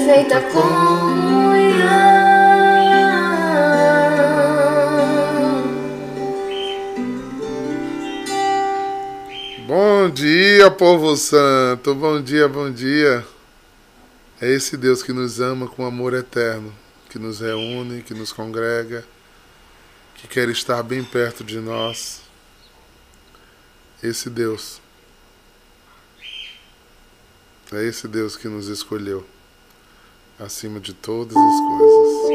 perfeita 0.00 0.40
comunhão. 0.40 1.90
Bom 9.66 10.10
dia, 10.10 10.70
povo 10.70 11.16
santo. 11.16 11.94
Bom 11.94 12.20
dia, 12.22 12.48
bom 12.48 12.70
dia. 12.70 13.26
É 14.40 14.50
esse 14.50 14.76
Deus 14.76 15.02
que 15.02 15.12
nos 15.12 15.38
ama 15.38 15.68
com 15.68 15.84
amor 15.84 16.14
eterno, 16.14 16.74
que 17.10 17.18
nos 17.18 17.40
reúne, 17.40 18.02
que 18.02 18.14
nos 18.14 18.32
congrega, 18.32 19.04
que 20.14 20.26
quer 20.26 20.48
estar 20.48 20.82
bem 20.82 21.04
perto 21.04 21.44
de 21.44 21.58
nós. 21.58 22.22
Esse 24.02 24.30
Deus. 24.30 24.80
É 27.72 27.84
esse 27.84 28.08
Deus 28.08 28.36
que 28.36 28.48
nos 28.48 28.66
escolheu 28.66 29.24
acima 30.40 30.80
de 30.80 30.94
todas 30.94 31.36
as 31.36 31.60
coisas. 31.60 32.30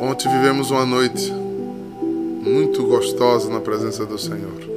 Ontem 0.00 0.28
vivemos 0.30 0.70
uma 0.70 0.86
noite 0.86 1.32
muito 1.32 2.82
gostosa 2.84 3.50
na 3.50 3.60
presença 3.60 4.06
do 4.06 4.18
Senhor. 4.18 4.74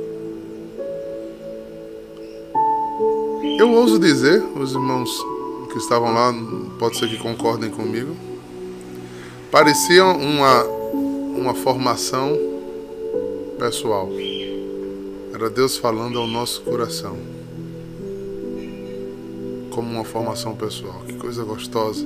Eu 3.59 3.71
ouso 3.71 3.97
dizer, 3.97 4.43
os 4.55 4.73
irmãos 4.73 5.09
que 5.71 5.77
estavam 5.77 6.13
lá, 6.13 6.33
pode 6.77 6.97
ser 6.97 7.07
que 7.09 7.17
concordem 7.17 7.69
comigo, 7.69 8.15
parecia 9.51 10.05
uma, 10.05 10.63
uma 10.63 11.53
formação 11.53 12.37
pessoal. 13.57 14.09
Era 15.33 15.49
Deus 15.49 15.77
falando 15.77 16.19
ao 16.19 16.27
nosso 16.27 16.61
coração. 16.61 17.36
Como 19.77 19.91
uma 19.91 20.03
formação 20.03 20.55
pessoal. 20.55 21.03
Que 21.05 21.13
coisa 21.13 21.43
gostosa 21.43 22.03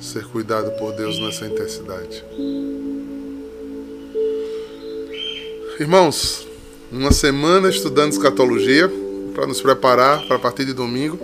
ser 0.00 0.26
cuidado 0.26 0.72
por 0.80 0.92
Deus 0.96 1.16
nessa 1.20 1.46
intensidade. 1.46 2.24
Irmãos, 5.78 6.44
uma 6.90 7.12
semana 7.12 7.68
estudando 7.68 8.10
escatologia 8.10 8.90
para 9.32 9.46
nos 9.46 9.60
preparar 9.60 10.26
para 10.26 10.34
a 10.34 10.40
partir 10.40 10.64
de 10.64 10.72
domingo. 10.72 11.20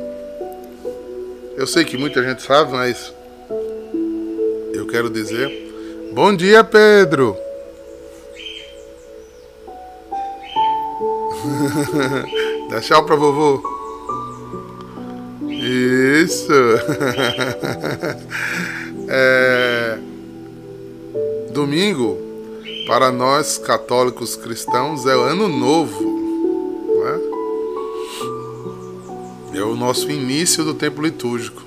Eu 1.57 1.67
sei 1.67 1.85
que 1.85 1.97
muita 1.97 2.23
gente 2.23 2.41
sabe, 2.45 2.71
mas 2.71 3.13
eu 4.73 4.87
quero 4.87 5.11
dizer: 5.11 5.51
Bom 6.15 6.37
dia, 6.37 6.63
Pedro! 6.63 7.37
Dá 12.71 12.81
tchau 12.81 13.05
para 13.05 13.17
vovô. 13.17 13.82
Isso! 16.33 16.49
é... 19.07 19.99
Domingo, 21.53 22.17
para 22.87 23.13
nós 23.13 23.59
católicos 23.59 24.35
cristãos, 24.35 25.05
é 25.05 25.15
o 25.15 25.21
ano 25.21 25.47
novo. 25.47 26.11
é 29.55 29.63
o 29.63 29.77
nosso 29.77 30.11
início 30.11 30.65
do 30.65 30.73
tempo 30.73 31.03
litúrgico. 31.03 31.61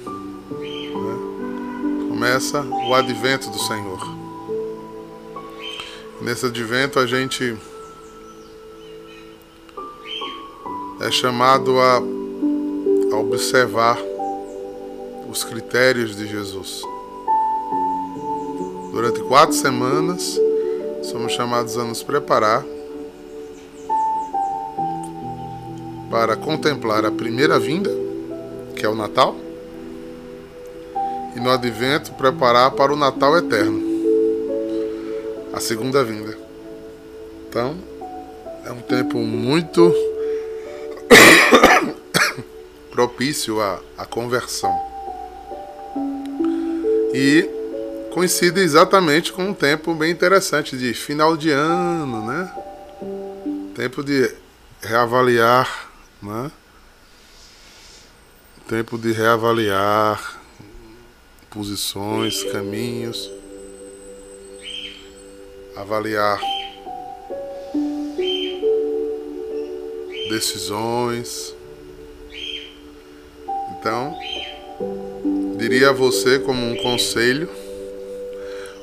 Né? 0.59 2.07
Começa 2.09 2.63
o 2.63 2.95
advento 2.95 3.51
do 3.51 3.59
Senhor. 3.59 3.99
Nesse 6.21 6.47
advento 6.47 6.97
a 6.97 7.05
gente 7.05 7.55
é 10.99 11.11
chamado 11.11 11.79
a 11.79 12.01
observar 13.15 13.99
os 15.35 15.43
critérios 15.43 16.15
de 16.15 16.25
Jesus. 16.25 16.81
Durante 18.93 19.19
quatro 19.23 19.53
semanas, 19.53 20.39
somos 21.03 21.33
chamados 21.33 21.77
a 21.77 21.83
nos 21.83 22.01
preparar 22.01 22.63
para 26.09 26.37
contemplar 26.37 27.03
a 27.03 27.11
primeira 27.11 27.59
vinda, 27.59 27.91
que 28.77 28.85
é 28.85 28.89
o 28.89 28.95
Natal, 28.95 29.35
e 31.35 31.39
no 31.41 31.49
advento 31.51 32.13
preparar 32.13 32.71
para 32.71 32.93
o 32.93 32.95
Natal 32.95 33.37
eterno, 33.37 33.83
a 35.51 35.59
segunda 35.59 36.01
vinda. 36.01 36.37
Então, 37.49 37.75
é 38.65 38.71
um 38.71 38.79
tempo 38.79 39.17
muito 39.17 39.93
propício 42.89 43.59
à, 43.59 43.81
à 43.97 44.05
conversão. 44.05 44.94
E 47.17 47.49
coincide 48.13 48.59
exatamente 48.59 49.31
com 49.31 49.45
um 49.45 49.53
tempo 49.53 49.93
bem 49.93 50.11
interessante 50.11 50.77
de 50.77 50.93
final 50.93 51.37
de 51.37 51.49
ano, 51.49 52.27
né? 52.27 52.53
Tempo 53.73 54.03
de 54.03 54.35
reavaliar 54.81 55.85
né? 56.21 56.51
Tempo 58.67 58.97
de 58.97 59.11
reavaliar 59.11 60.41
posições, 61.51 62.43
caminhos, 62.51 63.31
avaliar 65.75 66.41
decisões. 70.29 71.55
Então, 73.77 74.17
diria 75.67 75.89
a 75.89 75.93
você 75.93 76.37
como 76.37 76.63
um 76.63 76.75
conselho, 76.75 77.49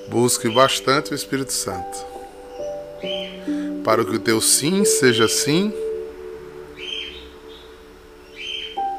busque 0.09 0.48
bastante 0.48 1.12
o 1.12 1.15
Espírito 1.15 1.53
Santo. 1.53 1.97
Para 3.84 4.04
que 4.04 4.16
o 4.16 4.19
teu 4.19 4.41
sim 4.41 4.84
seja 4.84 5.28
sim 5.28 5.72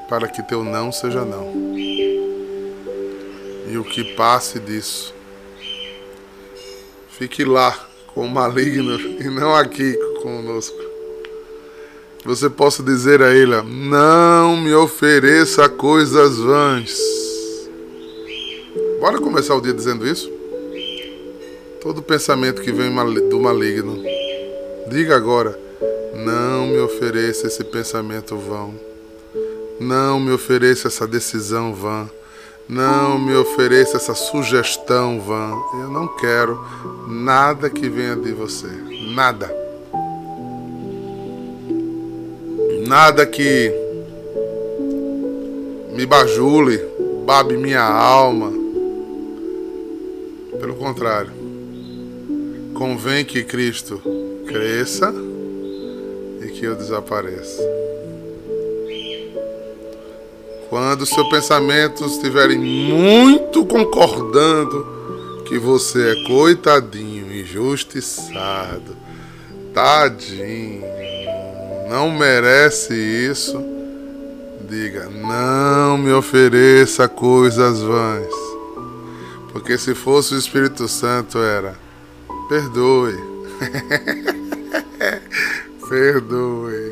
para 0.08 0.30
que 0.30 0.42
teu 0.44 0.64
não 0.64 0.94
seja 0.94 1.26
não. 1.26 1.52
E 3.68 3.78
o 3.78 3.84
que 3.84 4.16
passe 4.16 4.60
disso. 4.60 5.14
Fique 7.10 7.44
lá 7.44 7.78
com 8.14 8.26
o 8.26 8.30
maligno 8.30 8.98
e 8.98 9.24
não 9.24 9.54
aqui 9.54 9.94
conosco. 10.22 10.78
Você 12.24 12.50
possa 12.50 12.82
dizer 12.82 13.22
a 13.22 13.34
ele: 13.34 13.62
Não 13.64 14.56
me 14.56 14.74
ofereça 14.74 15.68
coisas 15.68 16.38
vãs. 16.38 17.13
Bora 19.04 19.20
começar 19.20 19.54
o 19.54 19.60
dia 19.60 19.74
dizendo 19.74 20.08
isso? 20.08 20.32
Todo 21.82 22.02
pensamento 22.02 22.62
que 22.62 22.72
vem 22.72 22.90
do 23.28 23.38
maligno, 23.38 24.02
diga 24.88 25.14
agora: 25.18 25.60
Não 26.14 26.68
me 26.68 26.80
ofereça 26.80 27.48
esse 27.48 27.66
pensamento 27.66 28.38
vão. 28.38 28.74
Não 29.78 30.22
me 30.22 30.32
ofereça 30.32 30.88
essa 30.88 31.06
decisão 31.06 31.76
vã. 31.76 32.10
Não 32.70 33.20
me 33.20 33.36
ofereça 33.36 33.98
essa 33.98 34.16
sugestão 34.16 35.20
vã. 35.20 35.52
Eu 35.82 35.90
não 35.90 36.08
quero 36.08 36.66
nada 37.06 37.70
que 37.70 37.90
venha 37.90 38.16
de 38.16 38.32
você. 38.32 38.70
Nada. 39.14 39.54
Nada 42.88 43.26
que 43.26 43.70
me 45.92 46.06
bajule, 46.06 46.80
babe 47.26 47.58
minha 47.58 47.84
alma. 47.84 48.63
Contrário, 50.84 51.32
convém 52.74 53.24
que 53.24 53.42
Cristo 53.42 54.02
cresça 54.46 55.16
e 56.42 56.50
que 56.50 56.66
eu 56.66 56.76
desapareça. 56.76 57.64
Quando 60.70 61.06
seus 61.06 61.30
pensamentos 61.30 62.16
estiverem 62.16 62.60
muito 62.60 63.66
concordando 63.66 65.44
que 65.48 65.58
você 65.58 66.12
é 66.12 66.28
coitadinho, 66.28 67.34
injustiçado, 67.34 68.98
tadinho, 69.74 70.84
não 71.90 72.12
merece 72.12 72.94
isso, 72.94 73.58
diga: 74.70 75.10
não 75.10 75.98
me 75.98 76.12
ofereça 76.12 77.08
coisas 77.08 77.80
vãs. 77.80 78.43
Porque 79.54 79.78
se 79.78 79.96
fosse 79.96 80.34
o 80.34 80.38
Espírito 80.38 80.86
Santo, 80.88 81.38
era: 81.38 81.76
perdoe, 82.50 83.16
perdoe, 85.88 86.92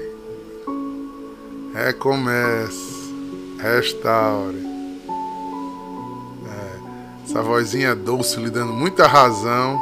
recomece 1.73 2.91
restaure. 3.61 4.65
É, 6.47 6.79
essa 7.25 7.41
vozinha 7.41 7.95
doce 7.95 8.39
lhe 8.39 8.49
dando 8.49 8.73
muita 8.73 9.07
razão 9.07 9.79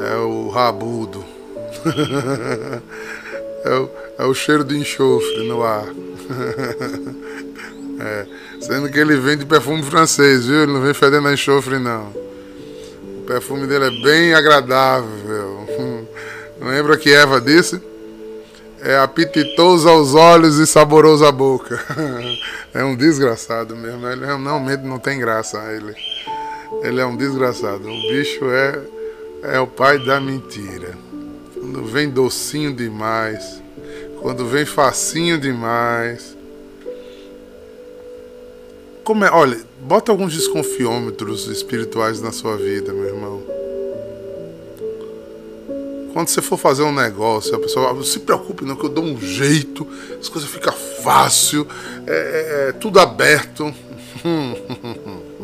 é 0.00 0.16
o 0.16 0.48
rabudo. 0.48 1.24
é, 3.64 3.74
o, 3.74 3.90
é 4.18 4.24
o 4.26 4.34
cheiro 4.34 4.64
de 4.64 4.78
enxofre 4.78 5.48
no 5.48 5.62
ar. 5.62 5.86
é, 8.00 8.26
sendo 8.66 8.90
que 8.90 8.98
ele 8.98 9.16
vem 9.16 9.36
de 9.36 9.44
perfume 9.44 9.82
francês, 9.82 10.46
viu? 10.46 10.62
Ele 10.62 10.72
não 10.72 10.80
vem 10.80 10.94
fedendo 10.94 11.28
a 11.28 11.32
enxofre, 11.32 11.78
não. 11.78 12.06
O 13.18 13.24
perfume 13.26 13.66
dele 13.66 13.86
é 13.86 14.02
bem 14.02 14.34
agradável. 14.34 15.66
Lembra 16.60 16.96
que 16.96 17.12
Eva 17.12 17.40
disse? 17.40 17.80
É 18.80 18.98
apetitoso 18.98 19.88
aos 19.88 20.14
olhos 20.14 20.58
e 20.58 20.66
saboroso 20.66 21.24
à 21.24 21.32
boca. 21.32 21.78
é 22.72 22.84
um 22.84 22.96
desgraçado 22.96 23.76
mesmo. 23.76 24.06
Ele 24.08 24.24
realmente 24.24 24.82
não 24.82 24.98
tem 24.98 25.18
graça. 25.18 25.58
Ele, 25.72 25.94
ele 26.82 27.00
é 27.00 27.06
um 27.06 27.16
desgraçado. 27.16 27.86
O 27.86 28.08
bicho 28.10 28.46
é, 28.50 28.78
é 29.54 29.60
o 29.60 29.66
pai 29.66 29.98
da 29.98 30.20
mentira. 30.20 30.96
Quando 31.54 31.84
vem 31.84 32.10
docinho 32.10 32.74
demais, 32.74 33.62
quando 34.20 34.46
vem 34.46 34.64
facinho 34.64 35.38
demais. 35.38 36.33
Olha, 39.32 39.60
bota 39.80 40.10
alguns 40.10 40.32
desconfiômetros 40.32 41.46
espirituais 41.46 42.22
na 42.22 42.32
sua 42.32 42.56
vida, 42.56 42.92
meu 42.92 43.04
irmão. 43.04 43.42
Quando 46.14 46.28
você 46.28 46.40
for 46.40 46.56
fazer 46.56 46.84
um 46.84 46.92
negócio, 46.92 47.54
a 47.54 47.58
pessoa 47.58 47.92
não 47.92 48.02
se 48.02 48.20
preocupe 48.20 48.64
não, 48.64 48.76
que 48.76 48.84
eu 48.84 48.88
dou 48.88 49.04
um 49.04 49.20
jeito, 49.20 49.86
as 50.18 50.28
coisas 50.28 50.48
ficam 50.48 50.72
fácil, 51.02 51.66
é, 52.06 52.12
é, 52.12 52.68
é 52.68 52.72
tudo 52.72 52.98
aberto. 52.98 53.74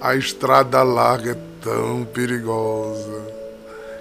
a 0.00 0.16
estrada 0.16 0.82
larga 0.82 1.32
é 1.32 1.36
tão 1.62 2.04
perigosa. 2.04 3.36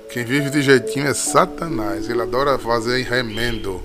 Quem 0.09 0.23
vive 0.23 0.49
de 0.49 0.61
jeitinho 0.61 1.07
é 1.07 1.13
Satanás. 1.13 2.09
Ele 2.09 2.21
adora 2.21 2.57
fazer 2.57 3.01
remendo. 3.03 3.83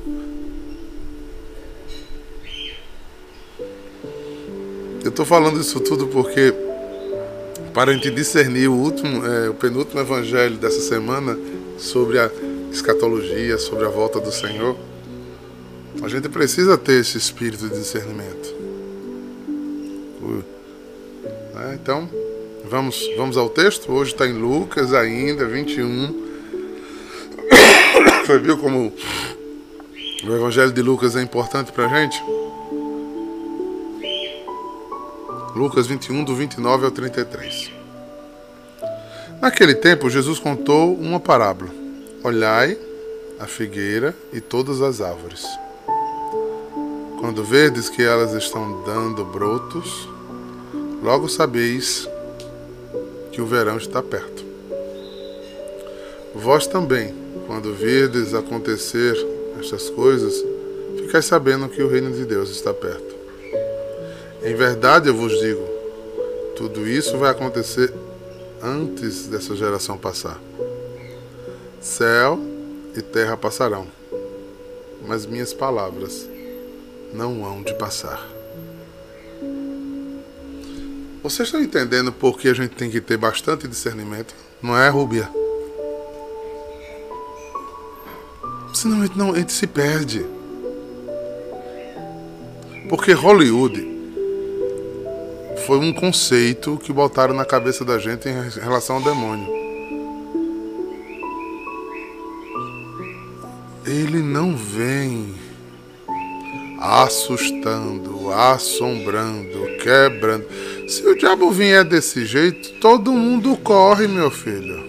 Eu 5.03 5.09
estou 5.09 5.25
falando 5.25 5.61
isso 5.61 5.81
tudo 5.81 6.07
porque 6.09 6.53
para 7.73 7.91
a 7.91 7.95
gente 7.95 8.11
discernir 8.11 8.69
o 8.69 8.75
último, 8.75 9.25
é, 9.27 9.49
o 9.49 9.55
penúltimo 9.55 10.01
evangelho 10.01 10.57
dessa 10.57 10.81
semana 10.81 11.39
sobre 11.79 12.19
a 12.19 12.31
escatologia, 12.71 13.57
sobre 13.59 13.87
a 13.87 13.89
volta 13.89 14.21
do 14.21 14.31
Senhor, 14.31 14.77
a 16.03 16.09
gente 16.09 16.29
precisa 16.29 16.77
ter 16.77 17.01
esse 17.01 17.17
espírito 17.17 17.69
de 17.69 17.79
discernimento. 17.79 18.55
É, 21.57 21.75
então, 21.75 22.09
vamos, 22.65 23.09
vamos 23.17 23.37
ao 23.37 23.49
texto. 23.49 23.93
Hoje 23.93 24.13
está 24.13 24.27
em 24.27 24.33
Lucas 24.33 24.93
ainda, 24.93 25.47
21. 25.47 26.31
Você 28.27 28.39
viu 28.39 28.59
como 28.59 28.93
o 30.25 30.35
evangelho 30.35 30.73
de 30.73 30.83
Lucas 30.83 31.17
é 31.17 31.23
importante 31.23 31.71
para 31.73 31.87
a 31.87 31.89
gente? 31.89 32.23
Lucas 35.61 35.87
21, 35.87 36.25
do 36.25 36.35
29 36.35 36.87
ao 36.87 36.91
33. 36.91 37.71
Naquele 39.43 39.75
tempo, 39.75 40.09
Jesus 40.09 40.39
contou 40.39 40.95
uma 40.95 41.21
parábola: 41.21 41.71
Olhai 42.25 42.79
a 43.39 43.47
figueira 43.47 44.17
e 44.33 44.41
todas 44.41 44.81
as 44.81 45.03
árvores. 45.03 45.45
Quando 47.21 47.45
verdes 47.45 47.91
que 47.91 48.03
elas 48.03 48.33
estão 48.33 48.83
dando 48.85 49.23
brotos, 49.23 50.09
logo 51.03 51.29
sabeis 51.29 52.09
que 53.31 53.43
o 53.43 53.47
verão 53.47 53.77
está 53.77 54.03
perto. 54.03 54.43
Vós 56.35 56.67
também, 56.67 57.15
quando 57.47 57.75
verdes 57.75 58.33
acontecer 58.33 59.15
estas 59.61 59.91
coisas, 59.91 60.43
ficai 60.97 61.21
sabendo 61.21 61.69
que 61.69 61.83
o 61.83 61.89
reino 61.89 62.13
de 62.13 62.25
Deus 62.25 62.49
está 62.49 62.73
perto. 62.73 63.20
Em 64.43 64.55
verdade 64.55 65.09
eu 65.09 65.15
vos 65.15 65.39
digo, 65.39 65.63
tudo 66.57 66.89
isso 66.89 67.19
vai 67.19 67.31
acontecer 67.31 67.93
antes 68.63 69.27
dessa 69.27 69.55
geração 69.55 69.99
passar. 69.99 70.41
Céu 71.79 72.41
e 72.97 73.03
terra 73.03 73.37
passarão, 73.37 73.87
mas 75.07 75.27
minhas 75.27 75.53
palavras 75.53 76.27
não 77.13 77.45
hão 77.45 77.63
de 77.63 77.75
passar. 77.75 78.27
Vocês 81.23 81.49
estão 81.49 81.63
entendendo 81.63 82.11
por 82.11 82.39
que 82.39 82.49
a 82.49 82.55
gente 82.55 82.75
tem 82.75 82.91
que 82.91 83.01
ter 83.01 83.19
bastante 83.19 83.69
discernimento? 83.69 84.35
Não 84.63 84.77
é, 84.77 84.89
Rúbia? 84.89 85.29
Senão 88.73 89.03
a 89.03 89.07
gente, 89.07 89.19
não, 89.19 89.33
a 89.35 89.39
gente 89.39 89.53
se 89.53 89.67
perde. 89.67 90.25
Porque 92.89 93.13
Hollywood 93.13 94.00
foi 95.71 95.79
um 95.79 95.93
conceito 95.93 96.77
que 96.83 96.93
botaram 96.93 97.33
na 97.33 97.45
cabeça 97.45 97.85
da 97.85 97.97
gente 97.97 98.29
em 98.29 98.61
relação 98.61 98.97
ao 98.97 99.03
demônio. 99.03 99.47
Ele 103.87 104.19
não 104.19 104.57
vem 104.57 105.33
assustando, 106.81 108.33
assombrando, 108.33 109.65
quebrando. 109.81 110.45
Se 110.89 111.07
o 111.07 111.17
diabo 111.17 111.53
vier 111.53 111.85
desse 111.85 112.27
jeito, 112.27 112.81
todo 112.81 113.13
mundo 113.13 113.57
corre, 113.59 114.09
meu 114.09 114.29
filho. 114.29 114.83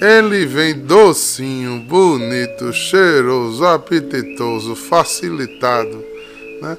Ele 0.00 0.44
vem 0.44 0.76
docinho, 0.76 1.78
bonito, 1.82 2.72
cheiroso, 2.72 3.64
apetitoso, 3.64 4.74
facilitado, 4.74 6.04
né? 6.60 6.76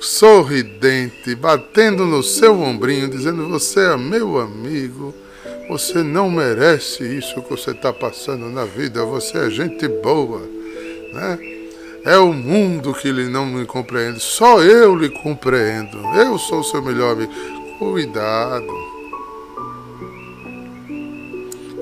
Sorridente, 0.00 1.34
batendo 1.34 2.04
no 2.04 2.22
seu 2.22 2.60
ombrinho, 2.60 3.08
dizendo: 3.08 3.48
Você 3.48 3.80
é 3.80 3.96
meu 3.96 4.38
amigo, 4.38 5.14
você 5.68 6.02
não 6.02 6.30
merece 6.30 7.04
isso 7.04 7.42
que 7.42 7.50
você 7.50 7.70
está 7.70 7.92
passando 7.92 8.46
na 8.46 8.64
vida, 8.64 9.04
você 9.04 9.38
é 9.38 9.50
gente 9.50 9.88
boa. 9.88 10.40
Né? 11.12 11.38
É 12.04 12.18
o 12.18 12.32
mundo 12.32 12.94
que 12.94 13.08
ele 13.08 13.28
não 13.28 13.46
me 13.46 13.66
compreende, 13.66 14.20
só 14.20 14.62
eu 14.62 14.94
lhe 14.94 15.08
compreendo. 15.08 15.98
Eu 16.14 16.38
sou 16.38 16.60
o 16.60 16.64
seu 16.64 16.82
melhor 16.82 17.12
amigo. 17.12 17.32
Cuidado. 17.78 18.86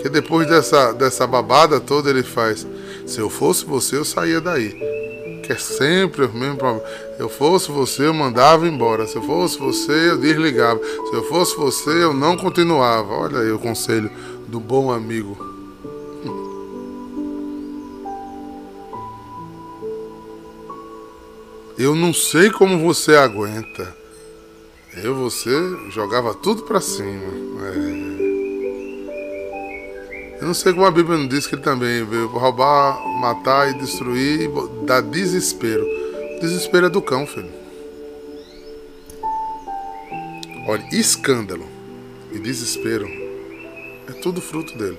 Que 0.01 0.09
depois 0.09 0.49
dessa, 0.49 0.93
dessa 0.93 1.27
babada 1.27 1.79
toda 1.79 2.11
ele 2.11 2.23
faz. 2.23 2.67
Se 3.07 3.21
eu 3.21 3.29
fosse 3.29 3.65
você, 3.65 3.97
eu 3.97 4.05
saía 4.05 4.41
daí 4.41 4.94
é 5.53 5.57
sempre 5.57 6.25
o 6.25 6.33
mesmo 6.33 6.57
problema. 6.57 6.87
Se 7.17 7.21
eu 7.23 7.29
fosse 7.29 7.71
você, 7.71 8.07
eu 8.07 8.15
mandava 8.15 8.67
embora. 8.67 9.07
Se 9.07 9.17
eu 9.17 9.23
fosse 9.23 9.59
você, 9.59 10.11
eu 10.11 10.19
desligava. 10.19 10.81
Se 10.81 11.15
eu 11.15 11.25
fosse 11.25 11.57
você, 11.57 11.91
eu 11.91 12.13
não 12.13 12.37
continuava. 12.37 13.13
Olha 13.13 13.41
aí 13.41 13.51
o 13.51 13.59
conselho 13.59 14.11
do 14.47 14.61
bom 14.61 14.91
amigo. 14.91 15.55
Eu 21.77 21.95
não 21.95 22.15
sei 22.15 22.51
como 22.51 22.79
você 22.79 23.17
aguenta. 23.17 23.95
Eu, 25.03 25.15
você, 25.17 25.51
jogava 25.91 26.33
tudo 26.33 26.63
pra 26.63 26.81
cima. 26.81 27.33
É. 27.67 28.04
Eu 30.45 30.49
não 30.49 30.55
sei 30.55 30.75
como 30.75 30.85
a 30.85 30.91
Bíblia 30.91 31.17
não 31.17 31.27
diz 31.27 31.47
que 31.47 31.55
ele 31.55 31.63
também 31.63 32.05
veio 32.05 32.27
roubar, 32.27 33.03
matar 33.19 33.71
e 33.71 33.79
destruir, 33.79 34.51
dar 34.85 35.01
desespero. 35.01 35.87
Desespero 36.39 36.85
é 36.85 36.91
do 36.91 37.01
cão, 37.01 37.27
filho. 37.27 37.51
Olha, 40.69 40.87
escândalo 40.93 41.67
e 42.31 42.39
desespero 42.39 43.09
é 44.07 44.13
tudo 44.21 44.43
fruto 44.43 44.77
dele. 44.77 44.99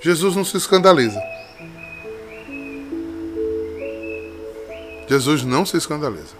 Jesus 0.00 0.34
não 0.34 0.44
se 0.44 0.56
escandaliza. 0.56 1.22
Jesus 5.08 5.44
não 5.44 5.64
se 5.64 5.76
escandaliza. 5.76 6.34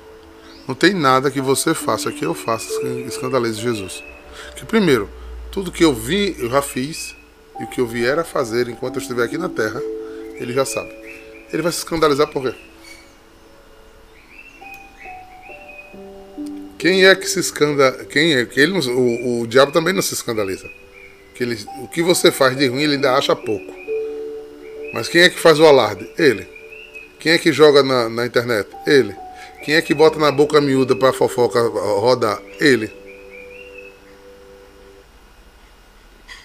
Não 0.67 0.75
tem 0.75 0.93
nada 0.93 1.31
que 1.31 1.41
você 1.41 1.73
faça 1.73 2.11
que 2.11 2.25
eu 2.25 2.35
faça 2.35 2.67
que 2.81 3.05
escandalize 3.07 3.61
Jesus. 3.61 4.03
Que 4.57 4.67
primeiro, 4.67 5.09
tudo 5.53 5.71
que 5.71 5.85
eu 5.85 5.95
vi, 5.95 6.35
eu 6.41 6.51
já 6.51 6.61
fiz 6.61 7.22
e 7.63 7.65
o 7.65 7.69
que 7.69 7.81
eu 7.81 7.87
vier 7.87 8.19
a 8.19 8.25
fazer 8.25 8.69
enquanto 8.69 8.97
eu 8.97 9.01
estiver 9.01 9.23
aqui 9.23 9.39
na 9.39 9.49
terra, 9.49 9.81
ele 10.35 10.53
já 10.53 10.65
sabe. 10.65 10.91
Ele 11.53 11.63
vai 11.63 11.71
se 11.71 11.79
escandalizar 11.79 12.27
por 12.27 12.43
quê? 12.43 12.55
Quem 16.77 17.07
é 17.07 17.15
que 17.15 17.29
se 17.29 17.39
escandaliza? 17.39 18.05
Quem 18.07 18.35
é? 18.35 18.49
Ele 18.57 18.73
o, 18.73 19.43
o 19.43 19.47
diabo 19.47 19.71
também 19.71 19.95
não 19.95 20.03
se 20.03 20.13
escandaliza. 20.13 20.69
Que 21.37 21.45
ele, 21.45 21.57
o 21.85 21.87
que 21.87 22.03
você 22.03 22.33
faz 22.33 22.57
de 22.57 22.67
ruim 22.67 22.83
ele 22.83 22.95
ainda 22.95 23.15
acha 23.15 23.37
pouco. 23.37 23.73
Mas 24.93 25.09
quem 25.09 25.23
é 25.23 25.31
que 25.31 25.39
faz 25.39 25.61
o 25.61 25.65
alarde? 25.65 26.11
Ele. 26.19 26.49
Quem 27.21 27.33
é 27.33 27.39
que 27.39 27.53
joga 27.53 27.85
na, 27.85 28.09
na 28.09 28.27
internet? 28.27 28.69
Ele. 28.85 29.15
Quem 29.65 29.77
é 29.77 29.83
que 29.83 29.95
bota 29.95 30.19
na 30.19 30.33
boca 30.33 30.61
miúda 30.61 30.97
para 30.97 31.13
fofoca 31.13 31.61
rodar? 31.61 32.43
Ele. 32.59 32.91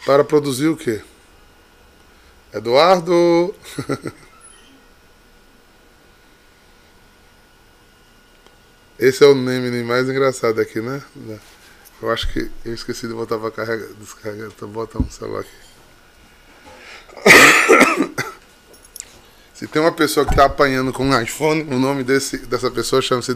Para 0.07 0.23
produzir 0.23 0.69
o 0.69 0.77
quê? 0.77 1.01
Eduardo! 2.53 3.53
Esse 8.97 9.25
é 9.25 9.27
o 9.27 9.35
name 9.35 9.83
mais 9.83 10.07
engraçado 10.07 10.61
aqui, 10.61 10.79
né? 10.79 11.03
Eu 12.01 12.09
acho 12.09 12.31
que 12.31 12.49
eu 12.63 12.73
esqueci 12.73 13.05
de 13.05 13.13
botar 13.13 13.37
pra 13.37 13.51
carregar, 13.51 13.89
descarregar, 13.99 14.47
então 14.47 14.69
bota 14.69 14.97
um 14.97 15.11
celular 15.11 15.41
aqui. 15.41 15.51
Se 19.53 19.67
tem 19.67 19.81
uma 19.81 19.91
pessoa 19.91 20.25
que 20.25 20.31
está 20.31 20.45
apanhando 20.45 20.93
com 20.93 21.03
um 21.03 21.21
iPhone, 21.21 21.63
o 21.63 21.77
nome 21.77 22.05
desse, 22.05 22.37
dessa 22.45 22.71
pessoa 22.71 23.01
chama-se 23.01 23.33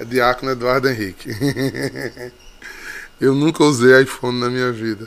é 0.00 0.04
Diácono 0.06 0.52
Eduardo 0.52 0.88
Henrique. 0.88 1.28
eu 3.20 3.34
nunca 3.34 3.62
usei 3.62 4.00
iPhone 4.00 4.40
na 4.40 4.48
minha 4.48 4.72
vida. 4.72 5.06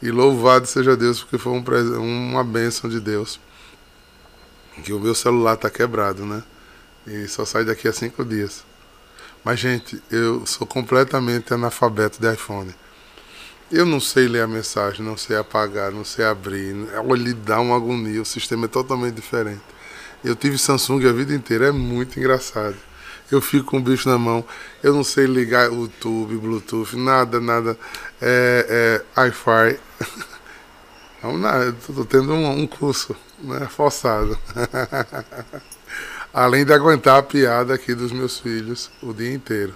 E 0.00 0.10
louvado 0.10 0.66
seja 0.66 0.96
Deus, 0.96 1.20
porque 1.20 1.38
foi 1.38 1.52
um, 1.52 2.30
uma 2.30 2.44
bênção 2.44 2.88
de 2.88 3.00
Deus. 3.00 3.40
Que 4.84 4.92
o 4.92 5.00
meu 5.00 5.14
celular 5.14 5.54
está 5.54 5.68
quebrado, 5.68 6.24
né? 6.24 6.42
E 7.06 7.26
só 7.26 7.44
sai 7.44 7.64
daqui 7.64 7.88
a 7.88 7.92
cinco 7.92 8.24
dias. 8.24 8.64
Mas, 9.44 9.58
gente, 9.58 10.00
eu 10.10 10.46
sou 10.46 10.66
completamente 10.66 11.52
analfabeto 11.52 12.20
de 12.20 12.32
iPhone. 12.32 12.74
Eu 13.70 13.84
não 13.84 14.00
sei 14.00 14.28
ler 14.28 14.42
a 14.42 14.46
mensagem, 14.46 15.04
não 15.04 15.16
sei 15.16 15.36
apagar, 15.36 15.90
não 15.90 16.04
sei 16.04 16.24
abrir. 16.24 16.74
Ele 17.10 17.34
dá 17.34 17.60
uma 17.60 17.76
agonia, 17.76 18.22
o 18.22 18.24
sistema 18.24 18.66
é 18.66 18.68
totalmente 18.68 19.14
diferente. 19.14 19.62
Eu 20.24 20.34
tive 20.34 20.58
Samsung 20.58 21.06
a 21.06 21.12
vida 21.12 21.34
inteira, 21.34 21.68
é 21.68 21.72
muito 21.72 22.18
engraçado. 22.18 22.76
Eu 23.30 23.42
fico 23.42 23.66
com 23.66 23.76
o 23.76 23.82
bicho 23.82 24.08
na 24.08 24.16
mão, 24.16 24.42
eu 24.82 24.94
não 24.94 25.04
sei 25.04 25.26
ligar 25.26 25.70
o 25.70 25.82
YouTube, 25.82 26.36
Bluetooth, 26.36 26.96
nada, 26.96 27.38
nada. 27.38 27.78
É, 28.20 29.02
é 29.14 29.20
Wi-Fi. 29.20 29.78
Estou 31.78 32.04
tendo 32.06 32.32
um, 32.32 32.60
um 32.60 32.66
curso 32.66 33.14
né, 33.38 33.66
forçado. 33.66 34.38
Além 36.32 36.64
de 36.64 36.72
aguentar 36.72 37.18
a 37.18 37.22
piada 37.22 37.74
aqui 37.74 37.94
dos 37.94 38.12
meus 38.12 38.38
filhos 38.38 38.90
o 39.02 39.12
dia 39.12 39.32
inteiro. 39.32 39.74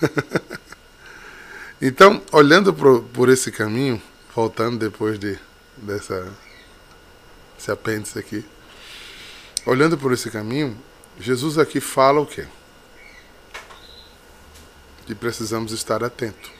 então, 1.80 2.20
olhando 2.32 2.72
por, 2.72 3.02
por 3.02 3.28
esse 3.28 3.52
caminho, 3.52 4.02
voltando 4.34 4.78
depois 4.78 5.18
de, 5.18 5.38
dessa, 5.76 6.26
esse 7.58 7.70
apêndice 7.70 8.18
aqui, 8.18 8.44
olhando 9.66 9.96
por 9.96 10.12
esse 10.12 10.30
caminho, 10.30 10.76
Jesus 11.20 11.58
aqui 11.58 11.80
fala 11.80 12.20
o 12.20 12.26
quê? 12.26 12.46
Que 15.06 15.14
precisamos 15.14 15.72
estar 15.72 16.02
atentos. 16.04 16.50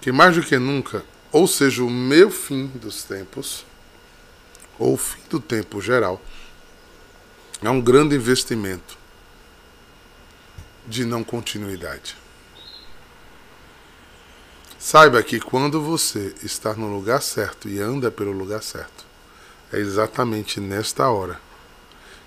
Que 0.00 0.10
mais 0.10 0.34
do 0.34 0.42
que 0.42 0.58
nunca, 0.58 1.04
ou 1.30 1.46
seja, 1.46 1.84
o 1.84 1.90
meu 1.90 2.30
fim 2.30 2.66
dos 2.68 3.04
tempos, 3.04 3.64
ou 4.78 4.94
o 4.94 4.96
fim 4.96 5.20
do 5.28 5.38
tempo 5.38 5.80
geral, 5.80 6.20
é 7.62 7.68
um 7.68 7.80
grande 7.80 8.16
investimento 8.16 8.98
de 10.86 11.04
não 11.04 11.22
continuidade. 11.22 12.16
Saiba 14.78 15.22
que 15.22 15.38
quando 15.38 15.82
você 15.82 16.34
está 16.42 16.72
no 16.72 16.90
lugar 16.90 17.20
certo 17.20 17.68
e 17.68 17.78
anda 17.78 18.10
pelo 18.10 18.32
lugar 18.32 18.62
certo, 18.62 19.04
é 19.70 19.78
exatamente 19.78 20.58
nesta 20.58 21.08
hora 21.10 21.38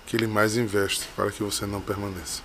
que 0.06 0.16
ele 0.16 0.28
mais 0.28 0.56
investe 0.56 1.06
para 1.16 1.32
que 1.32 1.42
você 1.42 1.66
não 1.66 1.80
permaneça. 1.80 2.42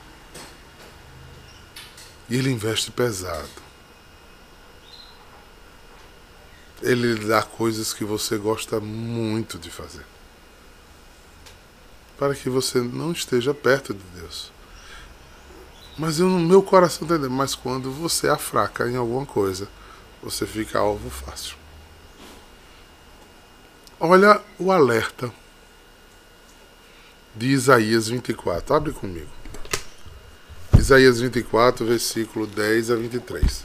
E 2.29 2.35
ele 2.35 2.51
investe 2.51 2.91
pesado. 2.91 3.49
Ele 6.81 7.15
dá 7.25 7.41
coisas 7.43 7.93
que 7.93 8.05
você 8.05 8.37
gosta 8.37 8.79
muito 8.79 9.57
de 9.57 9.69
fazer. 9.69 10.05
Para 12.17 12.35
que 12.35 12.49
você 12.49 12.79
não 12.79 13.11
esteja 13.11 13.53
perto 13.53 13.93
de 13.93 14.03
Deus. 14.15 14.51
Mas 15.97 16.19
eu 16.19 16.27
no 16.27 16.39
meu 16.39 16.61
coração 16.61 17.05
entendeu. 17.05 17.29
Mas 17.29 17.55
quando 17.55 17.91
você 17.91 18.29
afraca 18.29 18.87
em 18.89 18.95
alguma 18.95 19.25
coisa, 19.25 19.67
você 20.21 20.45
fica 20.45 20.79
alvo 20.79 21.09
fácil. 21.09 21.57
Olha 23.99 24.41
o 24.57 24.71
alerta 24.71 25.29
de 27.35 27.47
Isaías 27.47 28.07
24. 28.07 28.73
Abre 28.73 28.93
comigo. 28.93 29.29
Isaías 30.89 31.19
24, 31.19 31.85
versículo 31.85 32.47
10 32.47 32.89
a 32.89 32.95
23. 32.95 33.63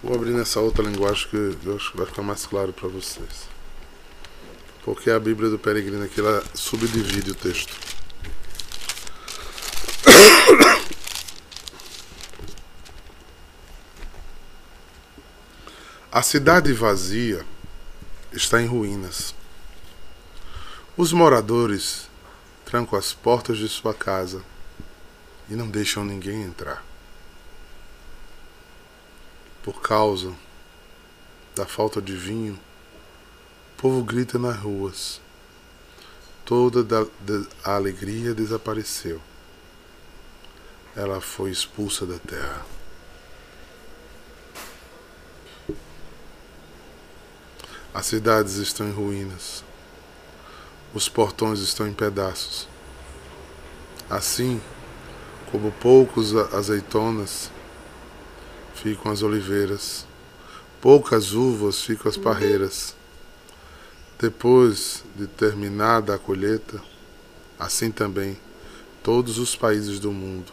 Vou 0.00 0.14
abrir 0.14 0.30
nessa 0.30 0.60
outra 0.60 0.84
linguagem 0.84 1.28
que 1.28 1.36
eu 1.36 1.74
acho 1.74 1.90
que 1.90 1.96
vai 1.96 2.06
ficar 2.06 2.22
mais 2.22 2.46
claro 2.46 2.72
para 2.72 2.88
vocês. 2.88 3.48
Porque 4.84 5.10
a 5.10 5.18
Bíblia 5.18 5.50
do 5.50 5.58
Peregrino 5.58 6.04
aqui 6.04 6.20
ela 6.20 6.44
subdivide 6.54 7.32
o 7.32 7.34
texto. 7.34 7.91
A 16.12 16.22
cidade 16.22 16.72
vazia 16.74 17.44
está 18.32 18.60
em 18.60 18.66
ruínas. 18.66 19.34
Os 20.94 21.10
moradores 21.10 22.06
trancam 22.66 22.98
as 22.98 23.14
portas 23.14 23.56
de 23.56 23.66
sua 23.66 23.94
casa 23.94 24.44
e 25.48 25.54
não 25.54 25.68
deixam 25.68 26.04
ninguém 26.04 26.42
entrar 26.42 26.84
por 29.62 29.80
causa 29.80 30.34
da 31.54 31.64
falta 31.64 32.02
de 32.02 32.16
vinho, 32.16 32.54
o 32.54 33.80
povo 33.80 34.02
grita 34.02 34.38
nas 34.38 34.56
ruas. 34.56 35.20
Toda 36.44 37.08
a 37.64 37.74
alegria 37.74 38.34
desapareceu. 38.34 39.20
Ela 40.96 41.20
foi 41.20 41.50
expulsa 41.50 42.04
da 42.04 42.18
terra. 42.18 42.66
As 47.94 48.06
cidades 48.06 48.54
estão 48.54 48.88
em 48.88 48.92
ruínas. 48.92 49.62
Os 50.94 51.10
portões 51.10 51.60
estão 51.60 51.86
em 51.86 51.92
pedaços. 51.92 52.66
Assim 54.08 54.60
como 55.50 55.70
poucos 55.72 56.34
azeitonas 56.54 57.50
ficam 58.74 59.12
as 59.12 59.22
oliveiras, 59.22 60.06
poucas 60.80 61.32
uvas 61.32 61.82
ficam 61.82 62.10
as 62.10 62.16
parreiras. 62.16 62.94
Depois 64.18 65.04
de 65.14 65.26
terminada 65.26 66.14
a 66.14 66.18
colheita, 66.18 66.82
assim 67.58 67.90
também 67.90 68.38
todos 69.02 69.38
os 69.38 69.54
países 69.54 70.00
do 70.00 70.10
mundo, 70.10 70.50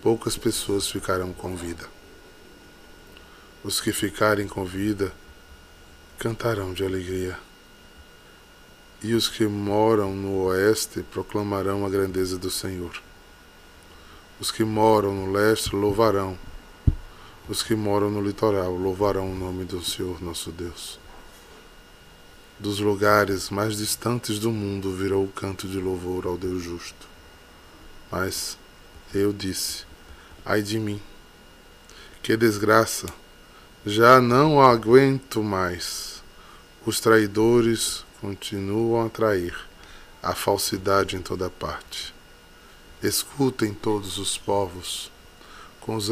poucas 0.00 0.38
pessoas 0.38 0.88
ficarão 0.88 1.34
com 1.34 1.54
vida. 1.54 1.86
Os 3.62 3.78
que 3.78 3.92
ficarem 3.92 4.48
com 4.48 4.64
vida 4.64 5.12
cantarão 6.22 6.72
de 6.72 6.84
alegria. 6.84 7.36
E 9.02 9.12
os 9.12 9.26
que 9.28 9.44
moram 9.44 10.14
no 10.14 10.44
oeste 10.44 11.02
proclamarão 11.02 11.84
a 11.84 11.90
grandeza 11.90 12.38
do 12.38 12.48
Senhor. 12.48 13.02
Os 14.38 14.52
que 14.52 14.62
moram 14.62 15.12
no 15.12 15.32
leste 15.32 15.74
louvarão 15.74 16.38
os 17.48 17.60
que 17.60 17.74
moram 17.74 18.08
no 18.08 18.22
litoral 18.22 18.72
louvarão 18.76 19.32
o 19.32 19.34
nome 19.34 19.64
do 19.64 19.82
Senhor 19.82 20.22
nosso 20.22 20.52
Deus. 20.52 21.00
Dos 22.56 22.78
lugares 22.78 23.50
mais 23.50 23.76
distantes 23.76 24.38
do 24.38 24.52
mundo 24.52 24.94
virou 24.94 25.24
o 25.24 25.32
canto 25.32 25.66
de 25.66 25.78
louvor 25.78 26.24
ao 26.24 26.38
Deus 26.38 26.62
justo. 26.62 27.08
Mas 28.12 28.56
eu 29.12 29.32
disse: 29.32 29.84
Ai 30.46 30.62
de 30.62 30.78
mim, 30.78 31.02
que 32.22 32.36
desgraça! 32.36 33.06
Já 33.84 34.20
não 34.20 34.62
aguento 34.62 35.42
mais. 35.42 36.11
Os 36.84 36.98
traidores 36.98 38.04
continuam 38.20 39.06
a 39.06 39.08
trair, 39.08 39.56
a 40.20 40.34
falsidade 40.34 41.14
em 41.14 41.22
toda 41.22 41.48
parte. 41.48 42.12
Escutem 43.00 43.72
todos 43.72 44.18
os 44.18 44.36
povos, 44.36 45.08
com 45.80 45.94
os 45.94 46.10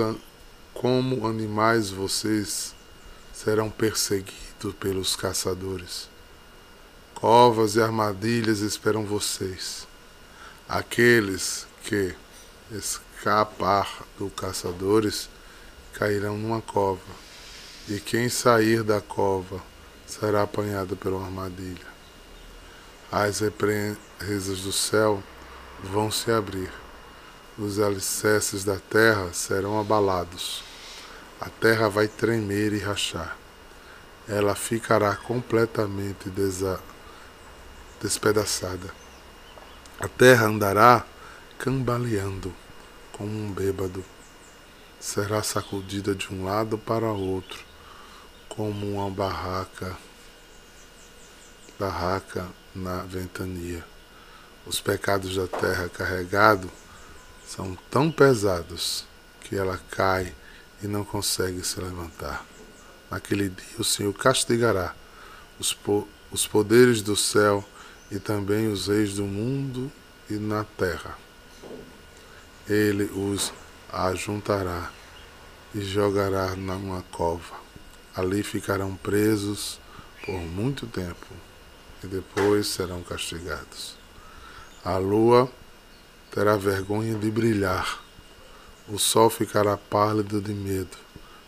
como 0.72 1.26
animais 1.26 1.90
vocês 1.90 2.72
serão 3.32 3.68
perseguidos 3.68 4.72
pelos 4.78 5.16
caçadores. 5.16 6.08
Covas 7.16 7.74
e 7.74 7.82
armadilhas 7.82 8.60
esperam 8.60 9.04
vocês. 9.04 9.88
Aqueles 10.68 11.66
que 11.82 12.14
escapar 12.70 14.04
dos 14.16 14.32
caçadores 14.34 15.28
cairão 15.94 16.38
numa 16.38 16.62
cova, 16.62 17.00
e 17.88 17.98
quem 17.98 18.28
sair 18.28 18.84
da 18.84 19.00
cova 19.00 19.69
será 20.10 20.42
apanhado 20.42 20.96
pela 20.96 21.22
armadilha. 21.24 21.86
As 23.10 23.40
represas 23.40 24.60
do 24.60 24.72
céu 24.72 25.22
vão 25.82 26.10
se 26.10 26.30
abrir, 26.30 26.70
os 27.56 27.78
alicerces 27.78 28.64
da 28.64 28.76
terra 28.76 29.32
serão 29.32 29.80
abalados. 29.80 30.62
A 31.40 31.48
terra 31.48 31.88
vai 31.88 32.08
tremer 32.08 32.72
e 32.72 32.78
rachar. 32.78 33.36
Ela 34.28 34.54
ficará 34.54 35.16
completamente 35.16 36.30
despedaçada. 38.00 38.92
A 39.98 40.08
terra 40.08 40.46
andará 40.46 41.04
cambaleando 41.58 42.54
como 43.12 43.30
um 43.30 43.52
bêbado. 43.52 44.04
Será 44.98 45.42
sacudida 45.42 46.14
de 46.14 46.32
um 46.32 46.44
lado 46.44 46.76
para 46.76 47.06
outro, 47.06 47.64
como 48.50 48.94
uma 48.96 49.10
barraca, 49.10 49.96
barraca 51.78 52.46
na 52.74 52.98
ventania. 53.02 53.82
Os 54.66 54.80
pecados 54.80 55.34
da 55.34 55.46
terra 55.46 55.88
carregado 55.88 56.70
são 57.46 57.76
tão 57.90 58.12
pesados 58.12 59.06
que 59.40 59.56
ela 59.56 59.80
cai 59.90 60.34
e 60.82 60.86
não 60.86 61.04
consegue 61.04 61.64
se 61.64 61.80
levantar. 61.80 62.44
Naquele 63.10 63.48
dia 63.48 63.76
o 63.78 63.84
Senhor 63.84 64.12
castigará 64.12 64.94
os, 65.58 65.72
po 65.72 66.06
os 66.30 66.46
poderes 66.46 67.00
do 67.00 67.16
céu 67.16 67.64
e 68.10 68.18
também 68.18 68.68
os 68.68 68.88
reis 68.88 69.14
do 69.14 69.24
mundo 69.24 69.90
e 70.28 70.34
na 70.34 70.64
terra 70.64 71.16
ele 72.68 73.04
os 73.04 73.52
ajuntará 73.92 74.92
e 75.74 75.80
jogará 75.80 76.54
numa 76.54 77.02
cova. 77.10 77.59
Ali 78.14 78.42
ficarão 78.42 78.96
presos 78.96 79.80
por 80.24 80.38
muito 80.38 80.86
tempo 80.86 81.26
e 82.02 82.06
depois 82.06 82.66
serão 82.66 83.02
castigados. 83.02 83.96
A 84.84 84.96
lua 84.96 85.50
terá 86.30 86.56
vergonha 86.56 87.14
de 87.14 87.30
brilhar, 87.30 88.02
o 88.88 88.98
sol 88.98 89.30
ficará 89.30 89.76
pálido 89.76 90.40
de 90.40 90.52
medo, 90.52 90.96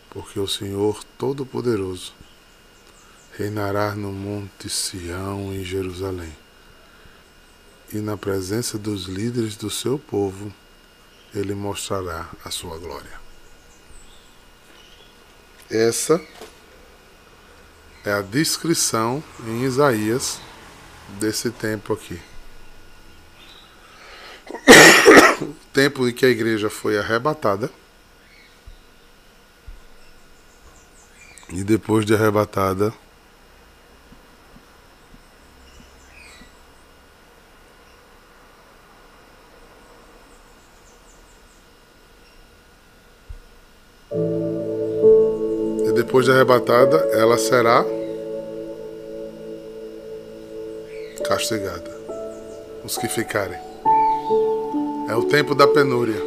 porque 0.09 0.39
o 0.39 0.47
Senhor 0.47 1.03
Todo-Poderoso 1.17 2.13
reinará 3.37 3.95
no 3.95 4.11
Monte 4.11 4.69
Sião 4.69 5.53
em 5.53 5.63
Jerusalém 5.63 6.35
e 7.91 7.97
na 7.97 8.17
presença 8.17 8.77
dos 8.77 9.05
líderes 9.05 9.55
do 9.55 9.69
seu 9.69 9.99
povo 9.99 10.53
ele 11.33 11.53
mostrará 11.53 12.29
a 12.43 12.49
sua 12.49 12.77
glória. 12.77 13.21
Essa 15.69 16.21
é 18.05 18.11
a 18.11 18.21
descrição 18.21 19.23
em 19.45 19.63
Isaías 19.63 20.39
desse 21.19 21.49
tempo 21.51 21.93
aqui. 21.93 22.19
O 25.41 25.55
tempo 25.71 26.07
em 26.07 26.13
que 26.13 26.25
a 26.25 26.29
igreja 26.29 26.69
foi 26.69 26.97
arrebatada. 26.97 27.71
E 31.49 31.63
depois 31.63 32.05
de 32.05 32.13
arrebatada, 32.13 32.93
depois 46.23 46.25
de 46.25 46.31
arrebatada, 46.31 46.97
ela 47.13 47.37
será 47.37 47.85
castigada. 51.27 51.91
Os 52.83 52.97
que 52.97 53.07
ficarem. 53.07 53.59
É 55.09 55.15
o 55.15 55.23
tempo 55.23 55.53
da 55.55 55.67
penúria. 55.67 56.21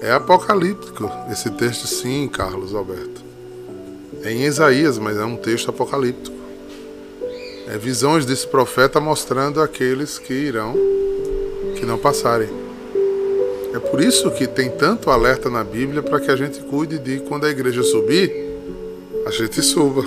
É 0.00 0.12
apocalíptico 0.12 1.10
esse 1.30 1.50
texto, 1.50 1.86
sim, 1.86 2.28
Carlos 2.28 2.74
Alberto. 2.74 3.22
É 4.22 4.32
em 4.32 4.44
Isaías, 4.44 4.98
mas 4.98 5.16
é 5.16 5.24
um 5.24 5.36
texto 5.36 5.70
apocalíptico. 5.70 6.36
É 7.68 7.76
visões 7.76 8.24
desse 8.24 8.46
profeta 8.46 9.00
mostrando 9.00 9.60
aqueles 9.60 10.18
que 10.18 10.32
irão, 10.32 10.74
que 11.76 11.84
não 11.86 11.98
passarem. 11.98 12.48
É 13.74 13.78
por 13.78 14.00
isso 14.00 14.30
que 14.30 14.46
tem 14.46 14.70
tanto 14.70 15.10
alerta 15.10 15.48
na 15.48 15.62
Bíblia 15.62 16.02
para 16.02 16.20
que 16.20 16.30
a 16.30 16.36
gente 16.36 16.60
cuide 16.60 16.98
de 16.98 17.20
quando 17.20 17.44
a 17.46 17.50
igreja 17.50 17.82
subir, 17.82 18.49
a 19.26 19.30
gente 19.30 19.60
suba. 19.62 20.04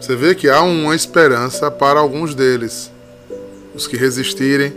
Você 0.00 0.14
vê 0.14 0.34
que 0.34 0.48
há 0.48 0.62
uma 0.62 0.94
esperança 0.94 1.70
para 1.70 1.98
alguns 1.98 2.34
deles. 2.34 2.90
Os 3.74 3.86
que 3.86 3.96
resistirem, 3.96 4.72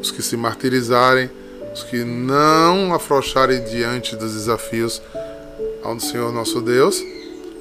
os 0.00 0.10
que 0.10 0.22
se 0.22 0.36
martirizarem, 0.36 1.30
os 1.72 1.82
que 1.84 2.04
não 2.04 2.92
afrouxarem 2.92 3.62
diante 3.64 4.16
dos 4.16 4.34
desafios 4.34 5.00
ao 5.82 5.98
Senhor 6.00 6.32
nosso 6.32 6.60
Deus, 6.60 7.02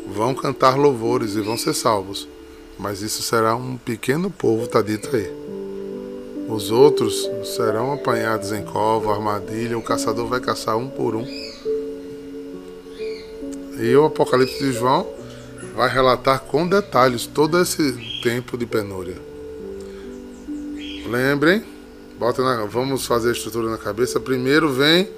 vão 0.07 0.33
cantar 0.33 0.77
louvores 0.77 1.35
e 1.35 1.41
vão 1.41 1.57
ser 1.57 1.73
salvos. 1.73 2.27
Mas 2.77 3.01
isso 3.01 3.21
será 3.21 3.55
um 3.55 3.77
pequeno 3.77 4.31
povo, 4.31 4.65
está 4.65 4.81
dito 4.81 5.15
aí. 5.15 5.31
Os 6.49 6.71
outros 6.71 7.29
serão 7.55 7.93
apanhados 7.93 8.51
em 8.51 8.63
cova, 8.63 9.13
armadilha, 9.13 9.77
o 9.77 9.83
caçador 9.83 10.27
vai 10.27 10.41
caçar 10.41 10.75
um 10.75 10.89
por 10.89 11.15
um 11.15 11.50
e 13.81 13.95
o 13.95 14.05
Apocalipse 14.05 14.59
de 14.59 14.71
João 14.71 15.07
vai 15.75 15.89
relatar 15.89 16.41
com 16.41 16.67
detalhes 16.67 17.25
todo 17.25 17.59
esse 17.59 18.21
tempo 18.21 18.55
de 18.55 18.67
penúria. 18.67 19.17
Lembrem, 21.09 21.65
bota 22.19 22.43
na, 22.43 22.65
vamos 22.65 23.07
fazer 23.07 23.29
a 23.29 23.31
estrutura 23.31 23.71
na 23.71 23.79
cabeça. 23.79 24.19
Primeiro 24.19 24.71
vem 24.71 25.09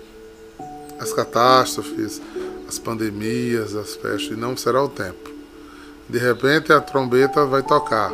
as 0.97 1.11
catástrofes, 1.11 2.21
as 2.67 2.79
pandemias, 2.79 3.75
as 3.75 3.97
pestes, 3.97 4.31
e 4.31 4.39
não 4.39 4.55
será 4.55 4.81
o 4.81 4.87
tempo. 4.87 5.29
De 6.07 6.17
repente 6.17 6.71
a 6.71 6.79
trombeta 6.79 7.45
vai 7.45 7.63
tocar. 7.63 8.13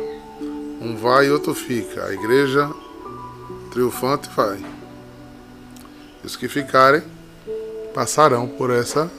Um 0.80 0.96
vai 0.96 1.26
e 1.26 1.30
outro 1.30 1.54
fica. 1.54 2.06
A 2.06 2.12
igreja 2.12 2.68
triunfante 3.70 4.28
vai. 4.34 4.64
Os 6.24 6.34
que 6.34 6.48
ficarem 6.48 7.02
passarão 7.94 8.48
por 8.48 8.70
essa 8.70 9.10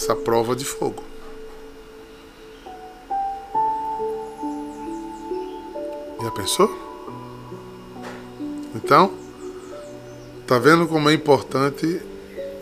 essa 0.00 0.16
prova 0.16 0.56
de 0.56 0.64
fogo. 0.64 1.04
Já 6.22 6.30
pensou? 6.30 6.74
Então, 8.74 9.12
tá 10.46 10.58
vendo 10.58 10.88
como 10.88 11.10
é 11.10 11.12
importante 11.12 12.00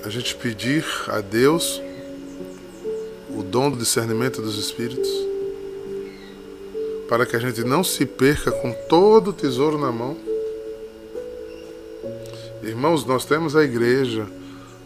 a 0.04 0.08
gente 0.08 0.34
pedir 0.34 0.84
a 1.06 1.20
Deus 1.20 1.80
o 3.30 3.42
dom 3.44 3.70
do 3.70 3.76
discernimento 3.76 4.42
dos 4.42 4.58
espíritos, 4.58 5.08
para 7.08 7.24
que 7.24 7.36
a 7.36 7.38
gente 7.38 7.62
não 7.62 7.84
se 7.84 8.04
perca 8.04 8.50
com 8.50 8.72
todo 8.88 9.30
o 9.30 9.32
tesouro 9.32 9.78
na 9.78 9.92
mão. 9.92 10.16
Irmãos, 12.64 13.04
nós 13.04 13.24
temos 13.24 13.54
a 13.54 13.62
igreja 13.62 14.26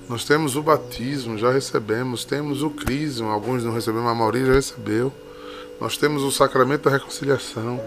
nós 0.08 0.24
temos 0.24 0.56
o 0.56 0.62
batismo, 0.62 1.38
já 1.38 1.50
recebemos, 1.50 2.24
temos 2.24 2.62
o 2.62 2.70
crisma, 2.70 3.32
alguns 3.32 3.64
não 3.64 3.72
receberam, 3.72 4.08
a 4.08 4.14
maioria 4.14 4.46
já 4.46 4.52
recebeu. 4.54 5.12
Nós 5.80 5.96
temos 5.96 6.22
o 6.22 6.30
sacramento 6.30 6.84
da 6.84 6.90
reconciliação. 6.90 7.80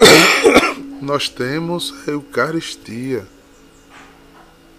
Nós 1.00 1.28
temos 1.28 1.94
a 2.06 2.10
Eucaristia. 2.10 3.26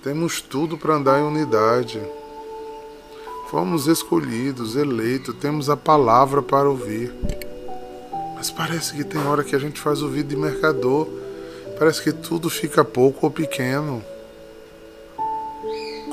Temos 0.04 0.41
tudo 0.41 0.78
para 0.78 0.96
andar 0.96 1.20
em 1.20 1.24
unidade. 1.24 2.02
Fomos 3.50 3.88
escolhidos, 3.88 4.76
eleitos, 4.76 5.36
temos 5.36 5.70
a 5.70 5.78
palavra 5.78 6.41
para 6.41 6.70
ouvir. 6.70 7.13
Mas 8.36 8.50
parece 8.50 8.96
que 8.96 9.04
tem 9.04 9.22
hora 9.26 9.43
que 9.43 9.56
a 9.56 9.60
gente 9.60 9.80
faz 9.80 10.02
o 10.02 10.10
de 10.10 10.36
mercador. 10.36 11.08
Parece 11.78 12.02
que 12.02 12.12
tudo 12.12 12.50
fica 12.50 12.84
pouco 12.84 13.28
ou 13.28 13.32
pequeno 13.32 14.04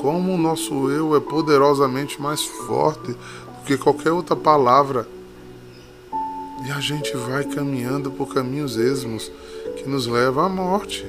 como 0.05 0.35
o 0.35 0.37
nosso 0.37 0.91
eu 0.91 1.15
é 1.15 1.19
poderosamente 1.19 2.21
mais 2.21 2.43
forte 2.43 3.11
do 3.11 3.65
que 3.65 3.75
qualquer 3.75 4.11
outra 4.11 4.35
palavra. 4.35 5.07
E 6.63 6.71
a 6.71 6.79
gente 6.79 7.17
vai 7.17 7.43
caminhando 7.43 8.11
por 8.11 8.31
caminhos 8.31 8.75
esmos 8.75 9.31
que 9.75 9.89
nos 9.89 10.05
levam 10.05 10.45
à 10.45 10.47
morte. 10.47 11.03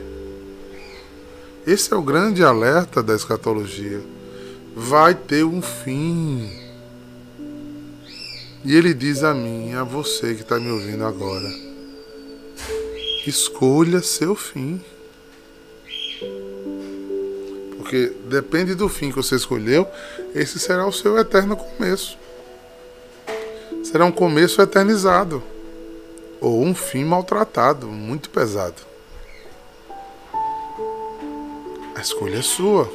Esse 1.66 1.92
é 1.92 1.96
o 1.96 2.00
grande 2.00 2.42
alerta 2.42 3.02
da 3.02 3.14
escatologia. 3.14 4.02
Vai 4.74 5.14
ter 5.14 5.44
um 5.44 5.60
fim. 5.60 6.50
E 8.64 8.74
ele 8.74 8.94
diz 8.94 9.22
a 9.22 9.34
mim, 9.34 9.74
a 9.74 9.84
você 9.84 10.34
que 10.34 10.40
está 10.40 10.58
me 10.58 10.70
ouvindo 10.70 11.04
agora: 11.04 11.52
escolha 13.26 14.00
seu 14.00 14.34
fim. 14.34 14.80
Porque 17.86 18.12
depende 18.24 18.74
do 18.74 18.88
fim 18.88 19.10
que 19.10 19.16
você 19.16 19.36
escolheu, 19.36 19.86
esse 20.34 20.58
será 20.58 20.84
o 20.88 20.92
seu 20.92 21.16
eterno 21.18 21.56
começo. 21.56 22.18
será 23.84 24.04
um 24.04 24.10
começo 24.10 24.60
eternizado 24.60 25.40
ou 26.40 26.64
um 26.64 26.74
fim 26.74 27.04
maltratado, 27.04 27.86
muito 27.86 28.28
pesado. 28.28 28.82
A 31.94 32.00
escolha 32.00 32.38
é 32.38 32.42
sua. 32.42 32.90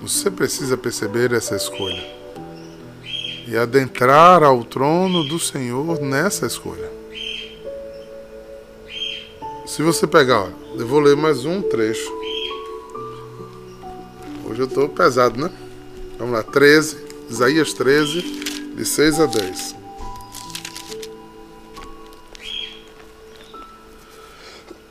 Você 0.00 0.28
precisa 0.28 0.76
perceber 0.76 1.32
essa 1.32 1.54
escolha 1.54 2.04
e 3.46 3.56
adentrar 3.56 4.42
ao 4.42 4.64
trono 4.64 5.22
do 5.28 5.38
Senhor 5.38 6.00
nessa 6.00 6.46
escolha. 6.46 6.90
Se 9.66 9.84
você 9.84 10.04
pegar, 10.04 10.50
eu 10.76 10.84
vou 10.84 10.98
ler 10.98 11.14
mais 11.14 11.44
um 11.44 11.62
trecho. 11.62 12.21
Eu 14.62 14.68
estou 14.68 14.88
pesado, 14.88 15.40
né? 15.40 15.50
Vamos 16.16 16.34
lá, 16.34 16.44
13, 16.44 16.96
Isaías 17.28 17.72
13, 17.72 18.22
de 18.76 18.84
6 18.84 19.18
a 19.18 19.26
10. 19.26 19.74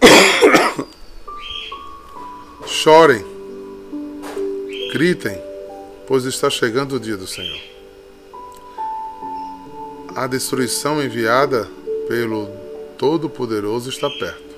Chorem, 2.68 3.24
gritem, 4.92 5.42
pois 6.06 6.26
está 6.26 6.50
chegando 6.50 6.98
o 6.98 7.00
dia 7.00 7.16
do 7.16 7.26
Senhor. 7.26 7.62
A 10.14 10.28
destruição 10.28 11.02
enviada 11.02 11.66
pelo 12.10 12.50
Todo-Poderoso 12.98 13.90
está 13.90 14.10
perto. 14.10 14.52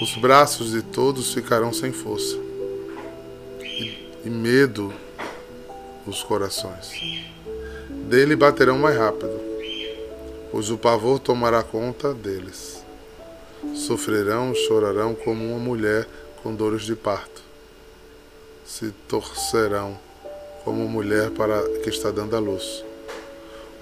Os 0.00 0.14
braços 0.16 0.70
de 0.70 0.82
todos 0.82 1.34
ficarão 1.34 1.72
sem 1.72 1.90
força, 1.90 2.43
e, 4.24 4.30
medo 4.30 4.92
os 6.06 6.22
corações. 6.22 6.92
Dele 8.08 8.36
baterão 8.36 8.78
mais 8.78 8.96
rápido, 8.96 9.40
pois 10.50 10.70
o 10.70 10.78
pavor 10.78 11.18
tomará 11.18 11.62
conta 11.62 12.12
deles. 12.12 12.84
Sofrerão, 13.74 14.54
chorarão 14.54 15.14
como 15.14 15.44
uma 15.44 15.58
mulher 15.58 16.06
com 16.42 16.54
dores 16.54 16.82
de 16.82 16.94
parto. 16.94 17.42
Se 18.64 18.90
torcerão 19.08 19.98
como 20.64 20.88
mulher 20.88 21.30
para 21.30 21.62
que 21.80 21.90
está 21.90 22.10
dando 22.10 22.36
a 22.36 22.38
luz. 22.38 22.84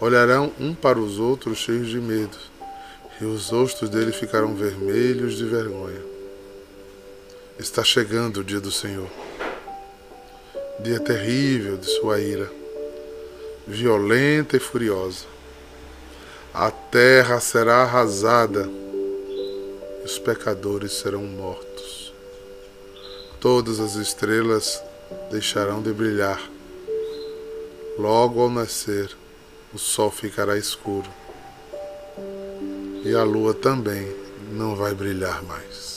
Olharão 0.00 0.52
um 0.59 0.74
para 0.74 0.98
os 0.98 1.18
outros 1.18 1.59
cheios 1.59 1.88
de 1.88 2.00
medo, 2.00 2.37
e 3.20 3.24
os 3.24 3.50
rostos 3.50 3.88
dele 3.88 4.11
ficarão 4.11 4.55
vermelhos 4.55 5.37
de 5.37 5.44
vergonha. 5.44 6.02
Está 7.57 7.85
chegando 7.85 8.40
o 8.40 8.44
dia 8.44 8.61
do 8.61 8.72
Senhor, 8.72 9.09
dia 10.83 11.01
terrível 11.01 11.77
de 11.77 11.87
sua 11.87 12.21
ira, 12.21 12.51
violenta 13.66 14.57
e 14.57 14.61
furiosa. 14.61 15.25
A 16.53 16.71
terra 16.71 17.40
será 17.40 17.83
arrasada 17.83 18.68
os 20.05 20.18
pecadores 20.18 20.92
serão 20.95 21.23
mortos. 21.23 22.12
Todas 23.40 23.79
as 23.79 23.95
estrelas 23.95 24.83
deixarão 25.31 25.81
de 25.81 25.92
brilhar. 25.92 26.40
Logo 27.99 28.40
ao 28.40 28.51
nascer, 28.51 29.16
o 29.73 29.79
sol 29.79 30.11
ficará 30.11 30.59
escuro 30.59 31.09
e 33.05 33.14
a 33.14 33.23
lua 33.23 33.55
também 33.55 34.14
não 34.53 34.75
vai 34.75 34.95
brilhar 34.95 35.42
mais. 35.45 35.91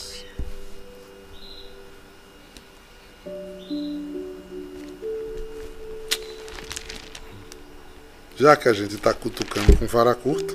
Já 8.38 8.56
que 8.56 8.67
a 8.67 8.74
gente 8.74 8.95
está 8.95 9.13
cutucando 9.13 9.78
com 9.78 9.88
vara 9.88 10.13
curta, 10.13 10.54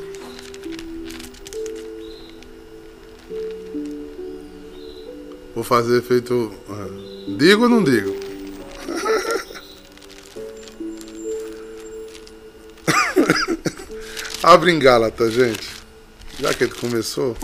Vou 5.61 5.65
fazer 5.65 6.01
feito. 6.01 6.51
Uh, 6.69 7.37
digo 7.37 7.65
ou 7.65 7.69
não 7.69 7.85
digo? 7.85 8.17
Abre 14.43 14.71
em 14.71 14.79
Gálata, 14.79 15.31
gente. 15.31 15.69
Já 16.39 16.55
que 16.55 16.65
ele 16.65 16.73
começou. 16.73 17.37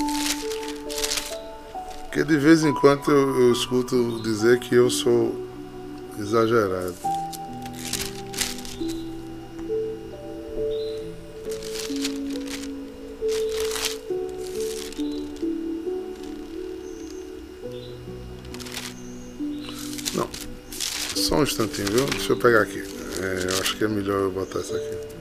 Porque 2.04 2.24
de 2.24 2.38
vez 2.38 2.64
em 2.64 2.72
quando 2.72 3.10
eu, 3.10 3.40
eu 3.40 3.52
escuto 3.52 4.22
dizer 4.22 4.60
que 4.60 4.74
eu 4.74 4.88
sou 4.88 5.46
exagerado. 6.18 6.94
Instantinho, 21.56 21.88
viu? 21.90 22.04
Deixa 22.06 22.32
eu 22.32 22.36
pegar 22.36 22.60
aqui. 22.60 22.82
É, 23.22 23.50
eu 23.50 23.60
acho 23.60 23.76
que 23.78 23.84
é 23.84 23.88
melhor 23.88 24.20
eu 24.20 24.30
botar 24.30 24.58
essa 24.58 24.76
aqui. 24.76 25.16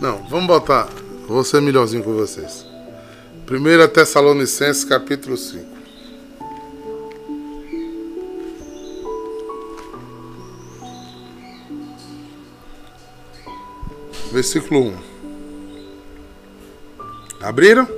Não, 0.00 0.26
vamos 0.28 0.48
botar. 0.48 0.88
Vou 1.28 1.44
ser 1.44 1.62
melhorzinho 1.62 2.02
com 2.02 2.12
vocês. 2.12 2.66
1 3.48 3.88
Tessalonicenses 3.88 4.84
capítulo 4.84 5.36
5. 5.36 5.64
Versículo 14.32 14.88
1. 14.88 15.01
Abriram? 17.42 17.88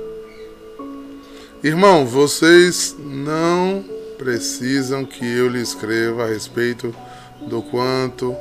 Irmão, 1.63 2.03
vocês 2.03 2.95
não 2.97 3.85
precisam 4.17 5.05
que 5.05 5.23
eu 5.23 5.47
lhe 5.47 5.61
escreva 5.61 6.23
a 6.23 6.27
respeito 6.27 6.95
do 7.41 7.61
quanto 7.61 8.35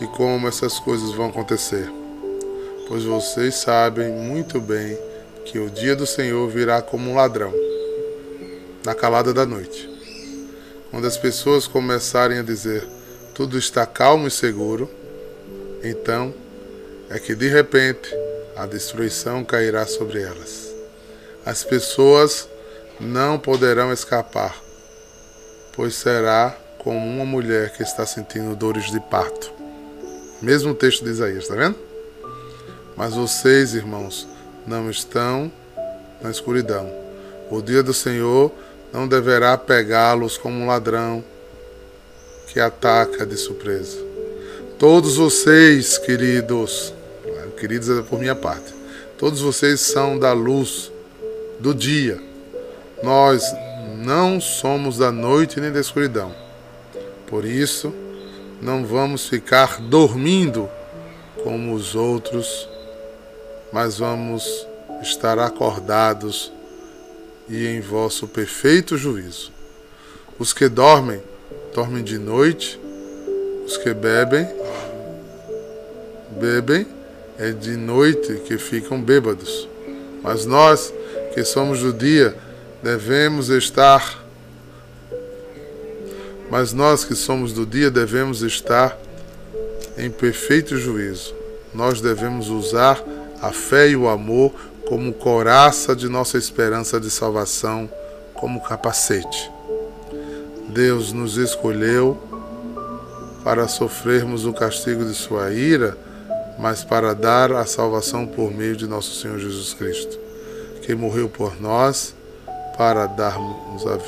e 0.00 0.06
como 0.06 0.46
essas 0.46 0.78
coisas 0.78 1.10
vão 1.10 1.30
acontecer, 1.30 1.90
pois 2.86 3.02
vocês 3.02 3.56
sabem 3.56 4.08
muito 4.12 4.60
bem 4.60 4.96
que 5.44 5.58
o 5.58 5.68
dia 5.68 5.96
do 5.96 6.06
Senhor 6.06 6.48
virá 6.48 6.80
como 6.80 7.10
um 7.10 7.16
ladrão, 7.16 7.52
na 8.86 8.94
calada 8.94 9.34
da 9.34 9.44
noite. 9.44 9.90
Quando 10.92 11.08
as 11.08 11.16
pessoas 11.16 11.66
começarem 11.66 12.38
a 12.38 12.42
dizer 12.42 12.86
tudo 13.34 13.58
está 13.58 13.84
calmo 13.84 14.28
e 14.28 14.30
seguro, 14.30 14.88
então 15.82 16.32
é 17.08 17.18
que 17.18 17.34
de 17.34 17.48
repente 17.48 18.14
a 18.56 18.66
destruição 18.66 19.44
cairá 19.44 19.86
sobre 19.86 20.22
elas. 20.22 20.70
As 21.44 21.64
pessoas 21.64 22.48
não 23.00 23.38
poderão 23.38 23.92
escapar, 23.92 24.56
pois 25.72 25.94
será 25.94 26.56
como 26.78 26.98
uma 26.98 27.24
mulher 27.24 27.72
que 27.72 27.82
está 27.82 28.04
sentindo 28.04 28.56
dores 28.56 28.90
de 28.90 29.00
parto. 29.00 29.52
Mesmo 30.40 30.74
texto 30.74 31.04
de 31.04 31.10
Isaías, 31.10 31.44
está 31.44 31.54
vendo? 31.54 31.76
Mas 32.96 33.14
vocês, 33.14 33.74
irmãos, 33.74 34.26
não 34.66 34.90
estão 34.90 35.50
na 36.20 36.30
escuridão. 36.30 36.90
O 37.50 37.60
dia 37.60 37.82
do 37.82 37.94
Senhor 37.94 38.52
não 38.92 39.08
deverá 39.08 39.56
pegá-los 39.56 40.36
como 40.36 40.56
um 40.56 40.66
ladrão 40.66 41.24
que 42.46 42.60
ataca 42.60 43.24
de 43.24 43.36
surpresa. 43.36 43.98
Todos 44.78 45.16
vocês, 45.16 45.98
queridos, 45.98 46.92
queridos, 47.56 47.88
é 47.90 48.02
por 48.02 48.18
minha 48.18 48.34
parte. 48.34 48.74
Todos 49.18 49.40
vocês 49.40 49.80
são 49.80 50.18
da 50.18 50.32
luz 50.32 50.90
do 51.58 51.74
dia. 51.74 52.20
Nós 53.02 53.44
não 53.98 54.40
somos 54.40 54.98
da 54.98 55.12
noite 55.12 55.60
nem 55.60 55.70
da 55.70 55.80
escuridão. 55.80 56.34
Por 57.26 57.44
isso, 57.44 57.94
não 58.60 58.84
vamos 58.84 59.26
ficar 59.28 59.80
dormindo 59.80 60.68
como 61.42 61.74
os 61.74 61.94
outros, 61.94 62.68
mas 63.72 63.98
vamos 63.98 64.66
estar 65.02 65.38
acordados 65.38 66.52
e 67.48 67.66
em 67.66 67.80
vosso 67.80 68.26
perfeito 68.26 68.96
juízo. 68.96 69.52
Os 70.38 70.52
que 70.52 70.68
dormem, 70.68 71.22
dormem 71.74 72.02
de 72.02 72.18
noite, 72.18 72.80
os 73.66 73.76
que 73.76 73.92
bebem, 73.92 74.48
bebem 76.30 76.99
é 77.40 77.52
de 77.52 77.74
noite 77.74 78.34
que 78.46 78.58
ficam 78.58 79.00
bêbados. 79.00 79.66
Mas 80.22 80.44
nós, 80.44 80.92
que 81.32 81.42
somos 81.42 81.80
do 81.80 81.90
dia, 81.90 82.36
devemos 82.82 83.48
estar. 83.48 84.22
Mas 86.50 86.74
nós 86.74 87.02
que 87.02 87.14
somos 87.14 87.54
do 87.54 87.64
dia 87.64 87.90
devemos 87.90 88.42
estar 88.42 88.94
em 89.96 90.10
perfeito 90.10 90.76
juízo. 90.76 91.34
Nós 91.72 92.02
devemos 92.02 92.50
usar 92.50 93.02
a 93.40 93.50
fé 93.52 93.88
e 93.88 93.96
o 93.96 94.06
amor 94.06 94.52
como 94.86 95.10
coraça 95.10 95.96
de 95.96 96.10
nossa 96.10 96.36
esperança 96.36 97.00
de 97.00 97.10
salvação, 97.10 97.88
como 98.34 98.60
capacete. 98.60 99.50
Deus 100.68 101.10
nos 101.10 101.38
escolheu 101.38 102.18
para 103.42 103.66
sofrermos 103.66 104.44
o 104.44 104.52
castigo 104.52 105.06
de 105.06 105.14
sua 105.14 105.50
ira, 105.52 105.96
mas 106.60 106.84
para 106.84 107.14
dar 107.14 107.52
a 107.52 107.64
salvação 107.64 108.26
por 108.26 108.52
meio 108.52 108.76
de 108.76 108.86
nosso 108.86 109.18
Senhor 109.18 109.38
Jesus 109.38 109.72
Cristo, 109.72 110.18
que 110.82 110.94
morreu 110.94 111.26
por 111.26 111.58
nós 111.58 112.14
para 112.76 113.06
darmos 113.06 113.86
a, 113.86 113.98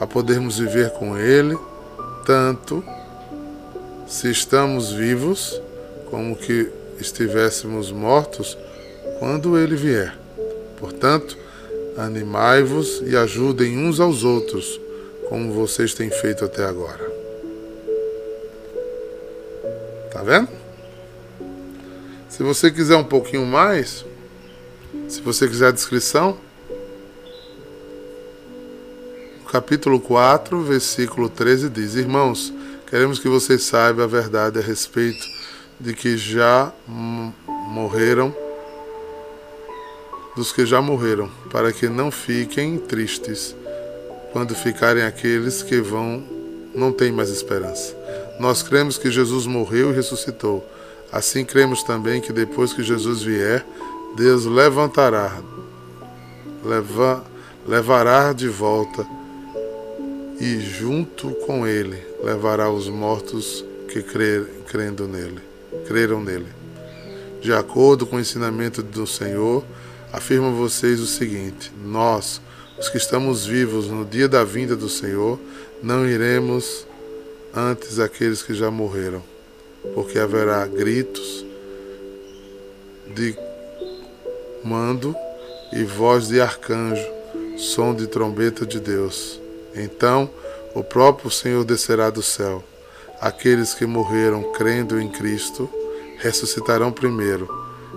a 0.00 0.06
podermos 0.06 0.58
viver 0.58 0.90
com 0.90 1.16
Ele, 1.16 1.56
tanto 2.26 2.82
se 4.06 4.28
estamos 4.30 4.90
vivos 4.90 5.62
como 6.10 6.34
que 6.34 6.68
estivéssemos 6.98 7.92
mortos 7.92 8.58
quando 9.20 9.56
Ele 9.56 9.76
vier. 9.76 10.18
Portanto, 10.76 11.38
animai-vos 11.96 13.00
e 13.06 13.16
ajudem 13.16 13.78
uns 13.78 14.00
aos 14.00 14.24
outros, 14.24 14.80
como 15.28 15.52
vocês 15.52 15.94
têm 15.94 16.10
feito 16.10 16.44
até 16.44 16.64
agora. 16.64 17.08
Tá 20.10 20.22
vendo? 20.24 20.59
Se 22.40 22.44
você 22.44 22.70
quiser 22.70 22.96
um 22.96 23.04
pouquinho 23.04 23.44
mais, 23.44 24.02
se 25.10 25.20
você 25.20 25.46
quiser 25.46 25.66
a 25.66 25.70
descrição, 25.70 26.38
capítulo 29.52 30.00
4, 30.00 30.62
versículo 30.62 31.28
13 31.28 31.68
diz: 31.68 31.96
Irmãos, 31.96 32.50
queremos 32.86 33.18
que 33.18 33.28
vocês 33.28 33.64
saibam 33.64 34.06
a 34.06 34.08
verdade 34.08 34.58
a 34.58 34.62
respeito 34.62 35.22
de 35.78 35.92
que 35.92 36.16
já 36.16 36.72
morreram, 37.46 38.34
dos 40.34 40.50
que 40.50 40.64
já 40.64 40.80
morreram, 40.80 41.30
para 41.50 41.74
que 41.74 41.90
não 41.90 42.10
fiquem 42.10 42.78
tristes 42.78 43.54
quando 44.32 44.54
ficarem 44.54 45.02
aqueles 45.02 45.62
que 45.62 45.78
vão 45.78 46.24
não 46.74 46.90
têm 46.90 47.12
mais 47.12 47.28
esperança. 47.28 47.94
Nós 48.40 48.62
cremos 48.62 48.96
que 48.96 49.10
Jesus 49.10 49.44
morreu 49.44 49.90
e 49.90 49.94
ressuscitou. 49.94 50.66
Assim 51.12 51.44
cremos 51.44 51.82
também 51.82 52.20
que 52.20 52.32
depois 52.32 52.72
que 52.72 52.84
Jesus 52.84 53.22
vier, 53.22 53.66
Deus 54.16 54.44
levantará, 54.44 55.42
leva, 56.64 57.24
levará 57.66 58.32
de 58.32 58.48
volta 58.48 59.04
e 60.40 60.60
junto 60.60 61.30
com 61.46 61.66
ele 61.66 62.00
levará 62.22 62.70
os 62.70 62.88
mortos 62.88 63.64
que 63.88 64.02
crer, 64.02 64.46
crendo 64.68 65.08
nele, 65.08 65.40
creram 65.86 66.20
nele. 66.20 66.46
De 67.40 67.52
acordo 67.52 68.06
com 68.06 68.16
o 68.16 68.20
ensinamento 68.20 68.80
do 68.80 69.06
Senhor, 69.06 69.64
afirmo 70.12 70.54
vocês 70.54 71.00
o 71.00 71.06
seguinte: 71.06 71.72
nós, 71.84 72.40
os 72.78 72.88
que 72.88 72.98
estamos 72.98 73.44
vivos 73.44 73.88
no 73.88 74.04
dia 74.04 74.28
da 74.28 74.44
vinda 74.44 74.76
do 74.76 74.88
Senhor, 74.88 75.40
não 75.82 76.06
iremos 76.06 76.86
antes 77.54 77.98
aqueles 77.98 78.42
que 78.42 78.54
já 78.54 78.70
morreram 78.70 79.22
porque 79.94 80.18
haverá 80.18 80.66
gritos 80.66 81.44
de 83.14 83.36
mando 84.62 85.14
e 85.72 85.84
voz 85.84 86.28
de 86.28 86.40
arcanjo, 86.40 87.06
som 87.56 87.94
de 87.94 88.06
trombeta 88.06 88.66
de 88.66 88.80
Deus. 88.80 89.40
Então 89.74 90.30
o 90.74 90.82
próprio 90.82 91.30
Senhor 91.30 91.64
descerá 91.64 92.10
do 92.10 92.22
céu. 92.22 92.62
Aqueles 93.20 93.74
que 93.74 93.86
morreram 93.86 94.52
crendo 94.52 95.00
em 95.00 95.08
Cristo 95.08 95.68
ressuscitarão 96.18 96.92
primeiro. 96.92 97.48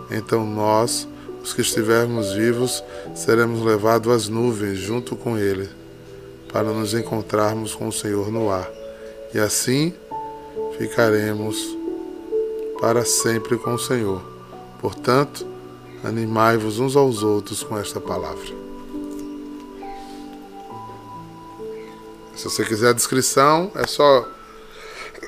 Então 0.10 0.46
nós, 0.46 1.08
os 1.42 1.54
que 1.54 1.62
estivermos 1.62 2.34
vivos, 2.34 2.84
seremos 3.16 3.62
levados 3.62 4.12
às 4.14 4.28
nuvens 4.28 4.78
junto 4.78 5.16
com 5.16 5.38
Ele, 5.38 5.70
para 6.52 6.72
nos 6.72 6.94
encontrarmos 6.94 7.74
com 7.74 7.88
o 7.88 7.94
Senhor 7.94 8.32
no 8.32 8.50
ar. 8.50 8.70
E 9.34 9.40
assim 9.40 9.94
ficaremos 10.78 11.78
para 12.80 13.06
sempre 13.06 13.58
com 13.58 13.74
o 13.74 13.80
Senhor. 13.80 14.22
Portanto, 14.80 15.46
animai-vos 16.04 16.80
uns 16.80 16.96
aos 16.96 17.24
outros 17.24 17.64
com 17.64 17.78
esta 17.78 18.00
palavra. 18.00 18.64
Se 22.36 22.46
você 22.46 22.66
quiser 22.66 22.90
a 22.90 22.94
descrição, 22.94 23.72
é 23.76 23.88
só. 23.88 24.28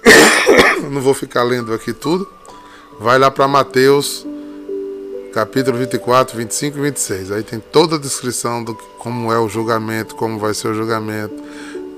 Não 0.91 1.01
vou 1.01 1.13
ficar 1.13 1.43
lendo 1.43 1.73
aqui 1.73 1.93
tudo. 1.93 2.27
Vai 2.99 3.17
lá 3.19 3.29
para 3.29 3.47
Mateus, 3.47 4.25
capítulo 5.33 5.77
24, 5.77 6.37
25 6.37 6.77
e 6.77 6.81
26. 6.81 7.31
Aí 7.31 7.43
tem 7.43 7.59
toda 7.59 7.95
a 7.95 7.99
descrição 7.99 8.63
do 8.63 8.73
como 8.99 9.31
é 9.31 9.39
o 9.39 9.47
julgamento, 9.47 10.15
como 10.15 10.39
vai 10.39 10.53
ser 10.53 10.69
o 10.69 10.73
julgamento, 10.73 11.35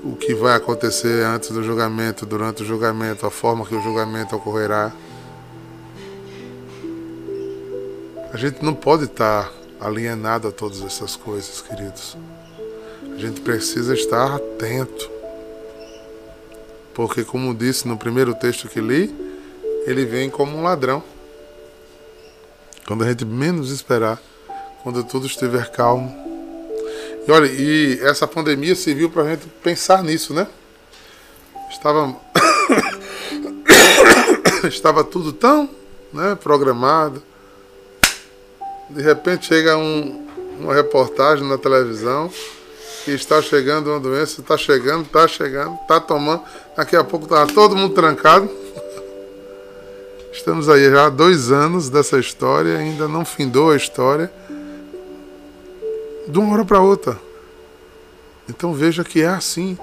o 0.02 0.14
que 0.14 0.34
vai 0.34 0.56
acontecer 0.56 1.24
antes 1.24 1.50
do 1.50 1.62
julgamento, 1.62 2.24
durante 2.24 2.62
o 2.62 2.66
julgamento, 2.66 3.26
a 3.26 3.30
forma 3.30 3.66
que 3.66 3.74
o 3.74 3.82
julgamento 3.82 4.36
ocorrerá. 4.36 4.92
A 8.32 8.36
gente 8.36 8.64
não 8.64 8.74
pode 8.74 9.04
estar 9.04 9.52
alienado 9.80 10.48
a 10.48 10.52
todas 10.52 10.82
essas 10.82 11.16
coisas, 11.16 11.60
queridos. 11.60 12.16
A 13.14 13.18
gente 13.18 13.40
precisa 13.40 13.94
estar 13.94 14.36
atento. 14.36 15.10
Porque, 16.94 17.24
como 17.24 17.54
disse 17.54 17.86
no 17.86 17.96
primeiro 17.96 18.34
texto 18.34 18.68
que 18.68 18.80
li, 18.80 19.14
ele 19.86 20.04
vem 20.04 20.28
como 20.30 20.56
um 20.56 20.62
ladrão. 20.62 21.02
Quando 22.86 23.04
a 23.04 23.08
gente 23.08 23.24
menos 23.24 23.70
esperar, 23.70 24.20
quando 24.82 25.02
tudo 25.04 25.26
estiver 25.26 25.70
calmo, 25.70 26.27
e 27.28 27.30
olha, 27.30 27.46
e 27.46 28.00
essa 28.00 28.26
pandemia 28.26 28.74
serviu 28.74 29.10
para 29.10 29.22
a 29.22 29.28
gente 29.28 29.46
pensar 29.62 30.02
nisso, 30.02 30.32
né? 30.32 30.46
Estava, 31.70 32.16
estava 34.64 35.04
tudo 35.04 35.30
tão 35.34 35.68
né, 36.10 36.34
programado. 36.42 37.22
De 38.88 39.02
repente 39.02 39.44
chega 39.44 39.76
um, 39.76 40.26
uma 40.58 40.72
reportagem 40.72 41.46
na 41.46 41.58
televisão 41.58 42.32
que 43.04 43.10
está 43.10 43.42
chegando 43.42 43.90
uma 43.90 44.00
doença, 44.00 44.40
está 44.40 44.56
chegando, 44.56 45.04
está 45.04 45.28
chegando, 45.28 45.78
está 45.82 46.00
tomando. 46.00 46.42
Daqui 46.74 46.96
a 46.96 47.04
pouco 47.04 47.26
está 47.26 47.46
todo 47.46 47.76
mundo 47.76 47.92
trancado. 47.92 48.48
Estamos 50.32 50.66
aí 50.70 50.90
já 50.90 51.04
há 51.04 51.10
dois 51.10 51.52
anos 51.52 51.90
dessa 51.90 52.18
história, 52.18 52.78
ainda 52.78 53.06
não 53.06 53.22
findou 53.22 53.72
a 53.72 53.76
história 53.76 54.32
de 56.28 56.38
uma 56.38 56.52
hora 56.52 56.64
para 56.64 56.80
outra. 56.80 57.18
Então 58.48 58.72
veja 58.72 59.02
que 59.02 59.22
é 59.22 59.28
assim 59.28 59.78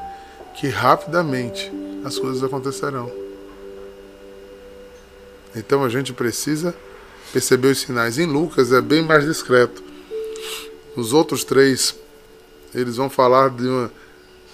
que 0.56 0.68
rapidamente 0.68 1.72
as 2.04 2.18
coisas 2.18 2.44
acontecerão. 2.44 3.12
Então 5.56 5.84
a 5.84 5.90
gente 5.90 6.14
precisa 6.14 6.76
perceber 7.34 7.70
os 7.70 7.80
sinais. 7.80 8.18
Em 8.18 8.26
Lucas 8.26 8.72
é 8.72 8.80
bem 8.80 9.02
mais 9.02 9.26
discreto. 9.26 9.84
Nos 10.96 11.14
outros 11.14 11.44
três, 11.44 11.96
eles 12.74 12.96
vão 12.96 13.10
falar 13.10 13.50
de 13.50 13.68
uma, 13.68 13.92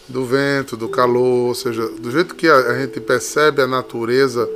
do 0.08 0.26
vento, 0.26 0.78
do 0.78 0.90
calor, 0.90 1.50
ou 1.50 1.56
seja, 1.56 1.88
do 1.88 2.10
jeito 2.10 2.36
que 2.36 2.48
a, 2.48 2.80
gente 2.80 3.00
percebe 3.00 3.62
a 3.62 3.68
natureza 3.68 4.50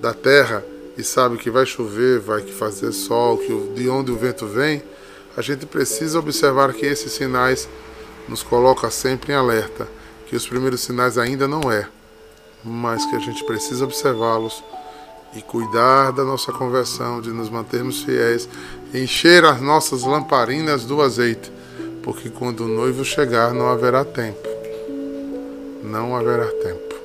da 0.00 0.12
terra 0.12 0.64
e 0.96 1.02
sabe 1.02 1.36
que 1.36 1.50
vai 1.50 1.66
chover, 1.66 2.20
vai 2.20 2.42
fazer 2.42 2.92
sol, 2.92 3.38
que 3.38 3.72
de 3.74 3.88
onde 3.88 4.10
o 4.10 4.16
vento 4.16 4.46
vem, 4.46 4.82
a 5.36 5.42
gente 5.42 5.66
precisa 5.66 6.18
observar 6.18 6.72
que 6.72 6.86
esses 6.86 7.12
sinais 7.12 7.68
nos 8.26 8.42
coloca 8.42 8.90
sempre 8.90 9.32
em 9.32 9.36
alerta, 9.36 9.86
que 10.26 10.34
os 10.34 10.48
primeiros 10.48 10.80
sinais 10.80 11.18
ainda 11.18 11.46
não 11.46 11.70
é, 11.70 11.86
mas 12.64 13.04
que 13.04 13.14
a 13.14 13.18
gente 13.18 13.44
precisa 13.44 13.84
observá-los 13.84 14.64
e 15.34 15.42
cuidar 15.42 16.12
da 16.12 16.24
nossa 16.24 16.52
conversão, 16.52 17.20
de 17.20 17.28
nos 17.30 17.50
mantermos 17.50 18.02
fiéis, 18.02 18.48
encher 18.94 19.44
as 19.44 19.60
nossas 19.60 20.04
lamparinas 20.04 20.86
do 20.86 21.02
azeite, 21.02 21.52
porque 22.02 22.30
quando 22.30 22.60
o 22.64 22.68
noivo 22.68 23.04
chegar 23.04 23.52
não 23.52 23.68
haverá 23.68 24.04
tempo. 24.04 24.48
Não 25.82 26.16
haverá 26.16 26.46
tempo. 26.46 26.96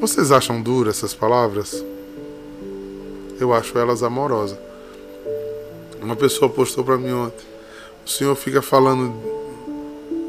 Vocês 0.00 0.30
acham 0.30 0.62
duras 0.62 0.98
essas 0.98 1.14
palavras? 1.14 1.84
Eu 3.38 3.52
acho 3.52 3.78
elas 3.78 4.02
amorosas. 4.02 4.58
Uma 6.00 6.16
pessoa 6.16 6.50
postou 6.50 6.84
para 6.84 6.98
mim 6.98 7.12
ontem: 7.12 7.44
o 8.04 8.08
senhor 8.08 8.34
fica 8.36 8.60
falando 8.60 9.14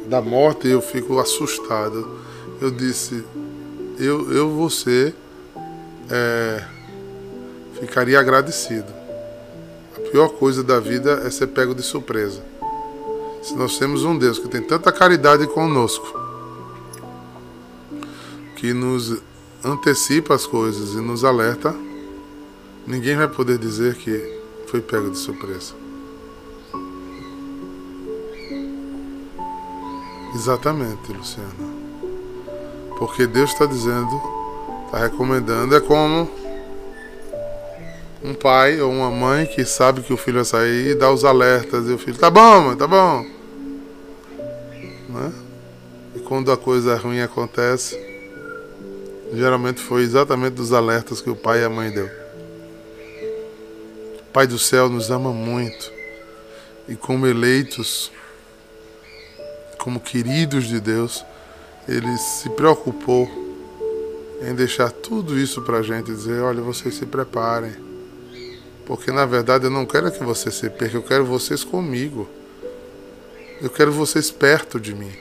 da 0.08 0.22
morte 0.22 0.68
e 0.68 0.72
eu 0.72 0.82
fico 0.82 1.20
assustado. 1.20 2.08
Eu 2.62 2.72
disse: 2.72 3.24
eu, 4.00 4.32
eu 4.32 4.50
você 4.50 5.14
é, 6.10 6.64
ficaria 7.80 8.20
agradecido. 8.20 8.92
A 9.98 10.10
pior 10.10 10.30
coisa 10.30 10.64
da 10.64 10.80
vida 10.80 11.24
é 11.26 11.30
ser 11.30 11.48
pego 11.48 11.76
de 11.76 11.82
surpresa. 11.82 12.42
Se 13.42 13.56
nós 13.56 13.78
temos 13.78 14.04
um 14.04 14.18
Deus 14.18 14.40
que 14.40 14.48
tem 14.48 14.62
tanta 14.62 14.92
caridade 14.92 15.46
conosco, 15.48 16.20
que 18.56 18.74
nos 18.74 19.22
antecipa 19.64 20.34
as 20.34 20.46
coisas 20.46 20.94
e 20.94 20.98
nos 20.98 21.24
alerta, 21.24 21.76
ninguém 22.86 23.16
vai 23.16 23.28
poder 23.28 23.58
dizer 23.58 23.96
que 23.96 24.40
foi 24.68 24.82
pego 24.82 25.10
de 25.10 25.18
surpresa. 25.18 25.74
Exatamente, 30.36 31.14
Luciana. 31.14 31.76
Porque 32.98 33.26
Deus 33.26 33.52
está 33.52 33.66
dizendo, 33.66 34.22
está 34.86 35.00
recomendando, 35.00 35.76
é 35.76 35.80
como 35.80 36.30
um 38.24 38.34
pai 38.34 38.82
ou 38.82 38.92
uma 38.92 39.10
mãe 39.10 39.46
que 39.46 39.64
sabe 39.64 40.02
que 40.02 40.12
o 40.12 40.18
filho 40.18 40.38
vai 40.38 40.46
sair 40.46 40.92
e 40.92 40.96
dá 40.96 41.12
os 41.12 41.24
alertas 41.24 41.88
e 41.88 41.94
o 41.94 41.98
filho, 41.98 42.18
tá 42.18 42.30
bom, 42.30 42.62
mãe, 42.62 42.76
tá 42.76 42.88
bom. 42.88 43.26
Né? 45.10 45.34
E 46.16 46.20
quando 46.20 46.52
a 46.52 46.58
coisa 46.58 46.96
ruim 46.98 47.22
acontece, 47.22 47.98
geralmente 49.34 49.82
foi 49.82 50.02
exatamente 50.02 50.54
dos 50.54 50.74
alertas 50.74 51.22
que 51.22 51.30
o 51.30 51.36
pai 51.36 51.62
e 51.62 51.64
a 51.64 51.70
mãe 51.70 51.92
deu. 51.92 52.25
Pai 54.36 54.46
do 54.46 54.60
céu 54.60 54.90
nos 54.90 55.10
ama 55.10 55.32
muito 55.32 55.90
e 56.90 56.96
como 56.98 57.26
eleitos, 57.26 58.12
como 59.78 59.98
queridos 59.98 60.66
de 60.66 60.82
Deus, 60.82 61.24
ele 61.88 62.18
se 62.18 62.50
preocupou 62.50 63.32
em 64.42 64.54
deixar 64.54 64.92
tudo 64.92 65.40
isso 65.40 65.62
para 65.62 65.78
a 65.78 65.82
gente 65.82 66.08
dizer: 66.08 66.42
olha, 66.42 66.62
vocês 66.62 66.96
se 66.96 67.06
preparem, 67.06 67.76
porque 68.86 69.10
na 69.10 69.26
verdade 69.26 69.68
eu 69.68 69.72
não 69.72 69.86
quero 69.86 70.12
que 70.12 70.22
você 70.22 70.52
se 70.52 70.70
perca, 70.70 70.98
eu 70.98 71.04
quero 71.04 71.24
vocês 71.24 71.64
comigo, 71.64 72.28
eu 73.62 73.70
quero 73.70 73.94
vocês 73.94 74.32
perto 74.32 74.82
de 74.82 74.94
mim, 74.94 75.14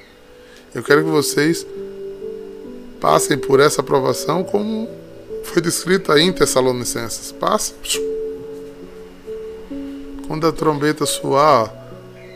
eu 0.75 0.83
quero 0.83 1.05
que 1.05 1.11
vocês 1.11 1.65
passem 3.01 3.39
por 3.39 3.61
essa 3.61 3.81
aprovação 3.81 4.43
como 4.43 4.89
foi 5.45 5.63
descrito 5.63 6.11
aí 6.11 6.23
em 6.23 6.33
Tessalonicenses. 6.33 7.31
Passa. 7.31 7.75
Quando 10.35 10.49
a 10.49 10.53
trombeta 10.53 11.07
soar, 11.07 11.73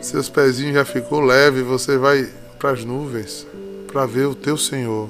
seus 0.01 0.29
pezinhos 0.29 0.75
já 0.75 0.85
ficou 0.85 1.19
leve, 1.19 1.61
você 1.63 1.97
vai 1.97 2.31
para 2.57 2.71
as 2.71 2.85
nuvens 2.85 3.45
para 3.87 4.05
ver 4.05 4.25
o 4.25 4.33
teu 4.33 4.55
Senhor. 4.55 5.09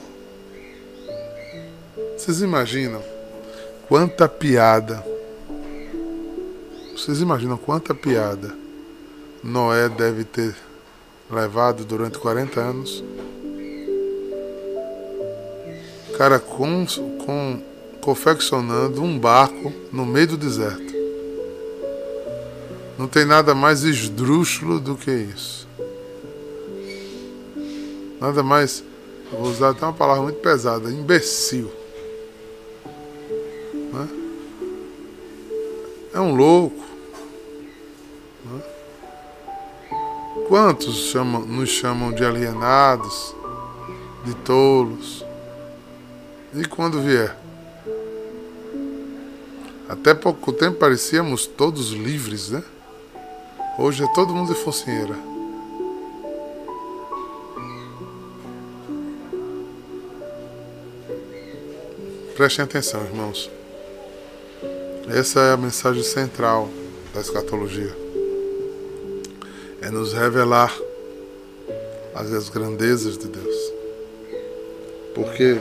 Vocês 2.18 2.42
imaginam 2.42 3.00
quanta 3.88 4.28
piada? 4.28 5.06
Vocês 6.98 7.22
imaginam 7.22 7.58
quanta 7.58 7.94
piada 7.94 8.56
Noé 9.44 9.88
deve 9.88 10.24
ter 10.24 10.56
levado 11.30 11.86
durante 11.86 12.18
40 12.18 12.60
anos? 12.60 13.04
cara 16.18 16.40
com, 16.40 16.88
com, 17.24 17.62
confeccionando 18.02 19.04
um 19.04 19.20
barco 19.20 19.72
no 19.94 20.08
meio 20.08 20.30
do 20.30 20.38
deserto. 20.38 20.99
Não 23.00 23.08
tem 23.08 23.24
nada 23.24 23.56
mais 23.56 23.84
esdrúxulo 23.84 24.78
do 24.78 24.94
que 24.94 25.10
isso. 25.10 25.66
Nada 28.20 28.44
mais, 28.44 28.84
vou 29.32 29.44
usar 29.44 29.70
até 29.70 29.86
uma 29.86 29.94
palavra 29.94 30.24
muito 30.24 30.40
pesada, 30.42 30.92
imbecil. 30.92 31.72
Né? 33.94 34.10
É 36.14 36.20
um 36.20 36.36
louco. 36.36 36.84
Né? 38.44 38.62
Quantos 40.50 40.98
chamam, 41.10 41.46
nos 41.46 41.70
chamam 41.70 42.12
de 42.12 42.26
alienados, 42.26 43.34
de 44.26 44.36
tolos? 44.36 45.24
E 46.54 46.66
quando 46.66 47.02
vier? 47.02 47.34
Até 49.88 50.14
pouco 50.14 50.52
tempo 50.52 50.78
parecíamos 50.78 51.46
todos 51.46 51.92
livres, 51.92 52.50
né? 52.50 52.62
Hoje 53.78 54.04
é 54.04 54.08
todo 54.14 54.34
mundo 54.34 54.54
de 54.54 54.60
focinheira. 54.60 55.16
Prestem 62.36 62.66
atenção, 62.66 63.04
irmãos. 63.04 63.50
Essa 65.10 65.42
é 65.42 65.54
a 65.54 65.58
mensagem 65.58 66.04
central 66.04 66.70
da 67.14 67.22
escatologia. 67.22 67.96
É 69.82 69.90
nos 69.90 70.14
revelar 70.14 70.74
as 72.16 72.50
grandezas 72.50 73.18
de 73.18 73.28
Deus. 73.28 73.74
Porque 75.16 75.60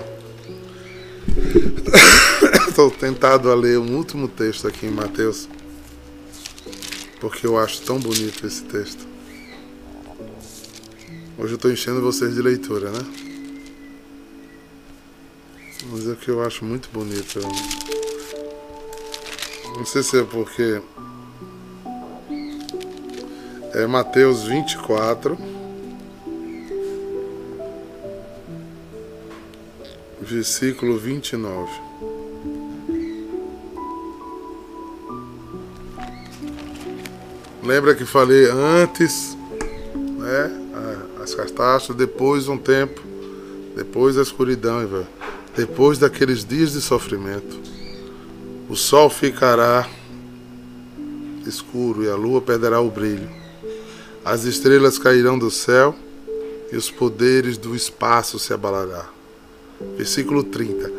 Estou 2.69 2.91
tentado 2.91 3.51
a 3.51 3.55
ler 3.55 3.79
um 3.79 3.97
último 3.97 4.29
texto 4.29 4.69
aqui 4.69 4.87
em 4.87 4.91
Mateus, 4.91 5.49
porque 7.21 7.47
eu 7.47 7.59
acho 7.59 7.83
tão 7.83 7.99
bonito 7.99 8.47
esse 8.47 8.63
texto. 8.65 9.07
Hoje 11.39 11.53
eu 11.53 11.57
estou 11.57 11.71
enchendo 11.71 12.01
vocês 12.01 12.35
de 12.35 12.43
leitura, 12.43 12.91
né? 12.91 13.01
Mas 15.91 16.09
é 16.09 16.15
que 16.15 16.29
eu 16.29 16.43
acho 16.43 16.65
muito 16.65 16.89
bonito. 16.91 17.41
Não 19.77 19.87
sei 19.87 20.03
se 20.03 20.19
é 20.19 20.25
porque 20.25 20.83
é 23.75 23.87
Mateus 23.87 24.43
24. 24.45 25.39
versículo 30.29 30.99
29. 30.99 31.88
Lembra 37.69 37.95
que 37.95 38.07
falei 38.07 38.47
antes, 38.47 39.37
né? 39.95 40.51
As 41.23 41.35
castaças, 41.35 41.95
depois 41.95 42.49
um 42.49 42.57
tempo, 42.57 43.03
depois 43.77 44.17
a 44.17 44.23
escuridão, 44.23 45.07
depois 45.55 45.99
daqueles 45.99 46.47
dias 46.47 46.73
de 46.73 46.81
sofrimento, 46.81 47.61
o 48.71 48.75
sol 48.75 49.11
ficará 49.11 49.87
escuro 51.47 52.03
e 52.03 52.09
a 52.09 52.15
lua 52.15 52.41
perderá 52.41 52.81
o 52.81 52.91
brilho. 52.91 53.29
As 54.25 54.45
estrelas 54.45 54.99
cairão 54.99 55.39
do 55.39 55.51
céu 55.51 55.95
e 56.73 56.77
os 56.79 56.91
poderes 56.91 57.59
do 57.59 57.77
espaço 57.77 58.39
se 58.39 58.55
abalarão 58.55 59.05
versículo 59.95 60.43
30. 60.43 60.91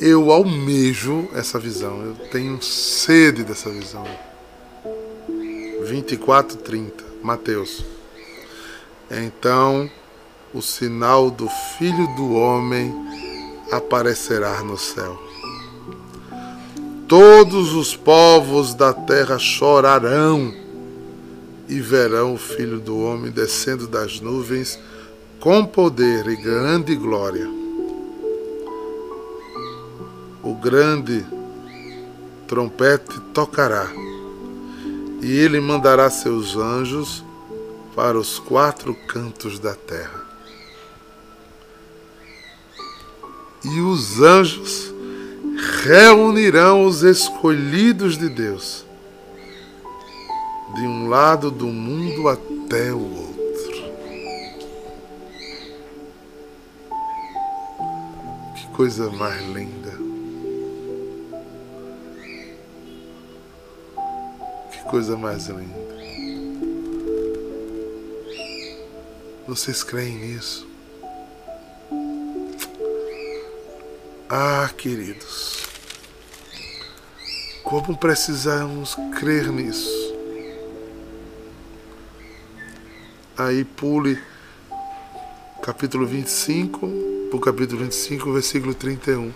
Eu 0.00 0.30
almejo 0.30 1.28
essa 1.34 1.58
visão, 1.58 2.04
eu 2.04 2.14
tenho 2.30 2.62
sede 2.62 3.42
dessa 3.42 3.68
visão. 3.68 4.06
24, 5.86 6.58
30, 6.58 7.04
Mateus. 7.22 7.84
Então 9.10 9.90
o 10.52 10.60
sinal 10.60 11.30
do 11.30 11.48
Filho 11.78 12.06
do 12.16 12.34
Homem 12.34 12.94
aparecerá 13.72 14.62
no 14.62 14.76
céu. 14.76 15.18
Todos 17.08 17.72
os 17.74 17.96
povos 17.96 18.74
da 18.74 18.92
terra 18.92 19.38
chorarão 19.38 20.52
e 21.68 21.80
verão 21.80 22.34
o 22.34 22.38
Filho 22.38 22.80
do 22.80 22.98
Homem 22.98 23.30
descendo 23.30 23.86
das 23.86 24.20
nuvens 24.20 24.78
com 25.40 25.64
poder 25.64 26.26
e 26.26 26.36
grande 26.36 26.94
glória 26.96 27.56
o 30.46 30.54
grande 30.54 31.26
trompete 32.46 33.18
tocará, 33.34 33.88
e 35.26 35.38
ele 35.38 35.58
mandará 35.58 36.08
seus 36.08 36.56
anjos 36.56 37.24
para 37.96 38.16
os 38.16 38.38
quatro 38.38 38.94
cantos 38.94 39.58
da 39.58 39.74
terra. 39.74 40.24
E 43.64 43.80
os 43.80 44.22
anjos 44.22 44.94
reunirão 45.82 46.86
os 46.86 47.02
escolhidos 47.02 48.16
de 48.16 48.28
Deus, 48.28 48.86
de 50.76 50.82
um 50.82 51.08
lado 51.08 51.50
do 51.50 51.66
mundo 51.66 52.28
até 52.28 52.92
o 52.92 53.00
outro. 53.00 53.36
Que 58.54 58.66
coisa 58.76 59.10
mais 59.10 59.44
linda. 59.48 59.85
Coisa 64.86 65.16
mais 65.16 65.46
linda. 65.46 65.86
Vocês 69.46 69.82
creem 69.82 70.16
nisso? 70.16 70.66
Ah, 74.28 74.70
queridos, 74.76 75.66
como 77.62 77.96
precisamos 77.96 78.96
crer 79.18 79.48
nisso? 79.48 80.14
Aí 83.38 83.64
pule 83.64 84.18
capítulo 85.62 86.06
25, 86.06 86.88
para 87.28 87.36
o 87.36 87.40
capítulo 87.40 87.82
25, 87.82 88.32
versículo 88.32 88.74
31. 88.74 89.32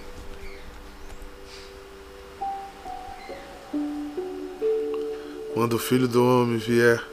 Quando 5.60 5.74
o 5.74 5.78
Filho 5.78 6.08
do 6.08 6.24
Homem 6.24 6.56
vier 6.56 7.06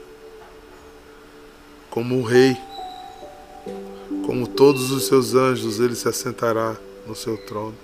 como 1.90 2.18
um 2.18 2.24
rei, 2.24 2.56
como 4.26 4.48
todos 4.48 4.90
os 4.90 5.06
seus 5.06 5.36
anjos, 5.36 5.82
ele 5.82 5.96
se 5.96 6.08
assentará 6.08 6.78
no 7.06 7.14
seu 7.14 7.36
trono. 7.46 7.76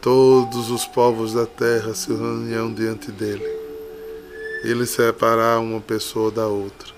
Todos 0.00 0.72
os 0.72 0.86
povos 0.86 1.34
da 1.34 1.46
terra 1.46 1.94
se 1.94 2.12
reunirão 2.12 2.74
diante 2.74 3.12
dele. 3.12 3.46
Ele 4.64 4.84
separará 4.84 5.60
uma 5.60 5.80
pessoa 5.80 6.32
da 6.32 6.48
outra, 6.48 6.92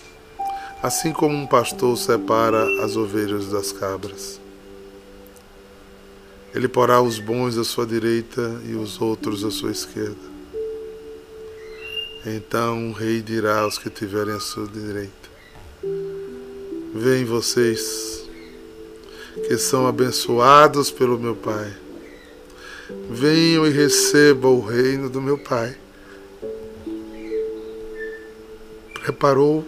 assim 0.83 1.13
como 1.13 1.37
um 1.37 1.47
pastor 1.47 1.95
separa 1.99 2.65
as 2.83 2.97
ovelhas 2.97 3.51
das 3.51 3.71
cabras. 3.71 4.41
Ele 6.55 6.69
porá 6.69 7.03
os 7.03 7.19
bons 7.19 7.59
à 7.59 7.65
sua 7.65 7.87
direita 7.87 8.63
e 8.65 8.73
os 8.73 8.99
outros 8.99 9.45
à 9.45 9.51
sua 9.51 9.73
esquerda. 9.73 10.30
Então 12.25 12.91
o 12.91 12.93
rei 12.93 13.23
dirá 13.23 13.61
aos 13.61 13.79
que 13.79 13.89
tiverem 13.89 14.35
à 14.35 14.41
sua 14.41 14.67
direita: 14.67 15.31
Vem 16.95 17.25
vocês, 17.25 18.29
que 19.47 19.57
são 19.57 19.87
abençoados 19.87 20.91
pelo 20.91 21.19
meu 21.19 21.35
Pai. 21.35 21.75
Venham 23.09 23.67
e 23.67 23.71
recebam 23.71 24.53
o 24.53 24.67
reino 24.67 25.09
do 25.09 25.23
meu 25.23 25.39
Pai. 25.39 25.75
Preparou 29.03 29.67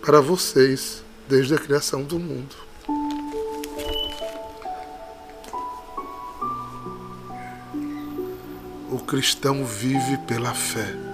para 0.00 0.20
vocês 0.20 1.04
desde 1.28 1.54
a 1.54 1.58
criação 1.58 2.02
do 2.02 2.18
mundo. 2.18 2.56
O 8.90 8.98
cristão 9.06 9.64
vive 9.64 10.16
pela 10.26 10.54
fé. 10.54 11.09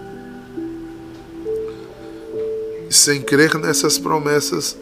Sem 3.06 3.22
crer 3.22 3.54
nessas 3.54 3.98
promessas, 3.98 4.76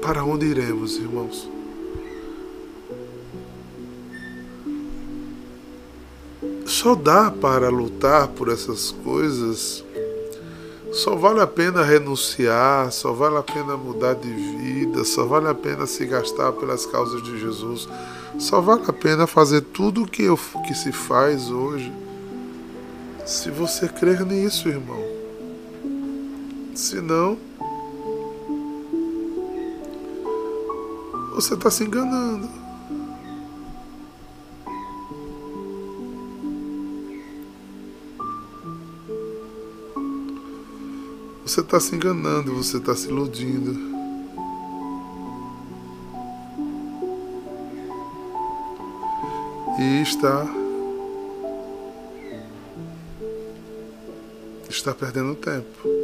para 0.00 0.24
onde 0.24 0.46
iremos, 0.46 0.96
irmãos? 0.96 1.46
Só 6.64 6.94
dá 6.94 7.30
para 7.30 7.68
lutar 7.68 8.28
por 8.28 8.48
essas 8.48 8.90
coisas. 8.90 9.84
Só 10.92 11.14
vale 11.14 11.42
a 11.42 11.46
pena 11.46 11.82
renunciar, 11.82 12.90
só 12.90 13.12
vale 13.12 13.36
a 13.36 13.42
pena 13.42 13.76
mudar 13.76 14.14
de 14.14 14.32
vida, 14.32 15.04
só 15.04 15.26
vale 15.26 15.48
a 15.48 15.54
pena 15.54 15.86
se 15.86 16.06
gastar 16.06 16.52
pelas 16.52 16.86
causas 16.86 17.22
de 17.22 17.38
Jesus, 17.38 17.86
só 18.38 18.62
vale 18.62 18.84
a 18.88 18.94
pena 18.94 19.26
fazer 19.26 19.60
tudo 19.60 20.04
o 20.04 20.08
que, 20.08 20.26
que 20.66 20.74
se 20.74 20.90
faz 20.90 21.50
hoje. 21.50 21.92
Se 23.26 23.50
você 23.50 23.88
crer 23.88 24.24
nisso, 24.24 24.70
irmão. 24.70 25.15
Se 26.76 27.00
não, 27.00 27.38
Você 31.36 31.52
está 31.52 31.70
se 31.70 31.84
enganando. 31.84 32.48
Você 41.44 41.60
está 41.60 41.78
se 41.78 41.94
enganando, 41.94 42.54
você 42.54 42.78
está 42.78 42.94
se 42.96 43.08
iludindo. 43.08 43.74
E 49.78 50.02
está. 50.02 50.46
Está 54.70 54.94
perdendo 54.94 55.34
tempo. 55.34 55.95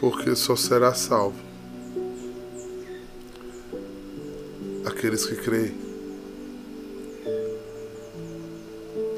Porque 0.00 0.34
só 0.36 0.54
será 0.56 0.94
salvo 0.94 1.48
aqueles 4.86 5.26
que 5.26 5.36
creem 5.36 5.88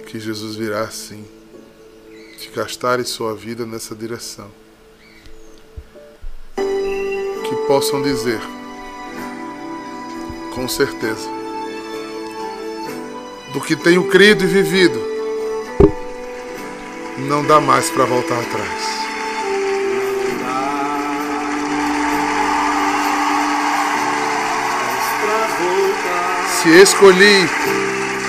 que 0.07 0.19
Jesus 0.19 0.57
virá 0.57 0.91
sim, 0.91 1.25
de 2.39 2.49
gastarem 2.49 3.05
sua 3.05 3.35
vida 3.35 3.65
nessa 3.65 3.95
direção. 3.95 4.51
Que 6.57 7.57
possam 7.69 8.03
dizer, 8.03 8.41
com 10.53 10.67
certeza, 10.67 11.29
do 13.53 13.61
que 13.61 13.77
tenho 13.77 14.09
crido 14.09 14.45
e 14.45 14.49
vivido, 14.49 15.01
não 17.29 17.47
dá 17.47 17.61
mais 17.61 17.89
para 17.91 18.05
voltar 18.05 18.41
atrás. 18.41 19.00
Se 26.63 26.69
escolhi 26.69 27.49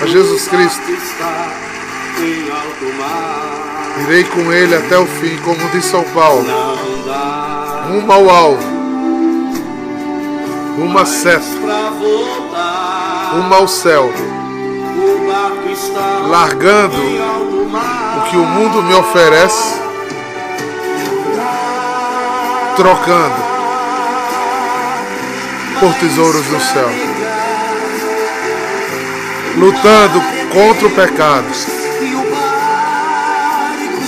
a 0.02 0.06
Jesus 0.06 0.48
Cristo, 0.48 0.80
irei 4.04 4.24
com 4.24 4.50
Ele 4.50 4.74
até 4.74 4.96
o 4.96 5.04
fim, 5.04 5.36
como 5.44 5.68
diz 5.68 5.84
São 5.84 6.02
Paulo, 6.14 6.46
rumo 7.88 8.10
ao 8.10 8.30
alvo, 8.30 8.62
rumo 10.78 10.98
a 10.98 11.04
seta, 11.04 11.42
rumo 13.32 13.54
ao 13.54 13.68
céu, 13.68 14.10
largando 16.30 16.96
o 16.96 18.30
que 18.30 18.36
o 18.38 18.46
mundo 18.46 18.82
me 18.82 18.94
oferece, 18.94 19.78
trocando 22.76 23.52
por 25.78 25.92
tesouros 25.96 26.46
do 26.46 26.60
céu 26.60 26.88
lutando 29.56 30.22
contra 30.52 30.86
o 30.86 30.90
pecado 30.90 31.46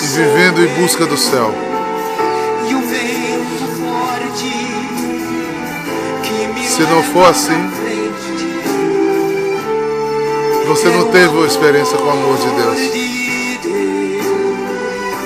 e 0.02 0.06
vivendo 0.16 0.64
em 0.64 0.68
busca 0.80 1.06
do 1.06 1.16
céu. 1.16 1.54
Se 6.66 6.82
não 6.82 7.02
for 7.04 7.28
assim, 7.28 7.70
você 10.66 10.88
não 10.88 11.04
teve 11.08 11.28
uma 11.28 11.46
experiência 11.46 11.96
com 11.96 12.04
o 12.04 12.10
amor 12.10 12.36
de 12.36 12.50
Deus. 12.50 12.78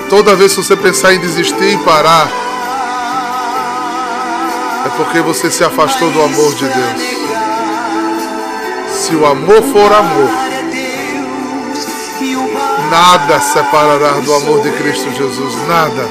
Toda 0.09 0.35
vez 0.35 0.53
que 0.53 0.63
você 0.63 0.75
pensar 0.75 1.13
em 1.13 1.19
desistir 1.19 1.73
e 1.73 1.77
parar, 1.77 2.29
é 4.85 4.89
porque 4.97 5.21
você 5.21 5.49
se 5.49 5.63
afastou 5.63 6.11
do 6.11 6.21
amor 6.21 6.53
de 6.53 6.65
Deus. 6.65 7.18
Se 9.09 9.15
o 9.15 9.25
amor 9.25 9.63
for 9.63 9.91
amor, 9.91 10.29
nada 12.91 13.39
separará 13.39 14.11
do 14.19 14.31
amor 14.35 14.61
de 14.61 14.69
Cristo 14.73 15.11
Jesus, 15.11 15.55
nada. 15.67 16.07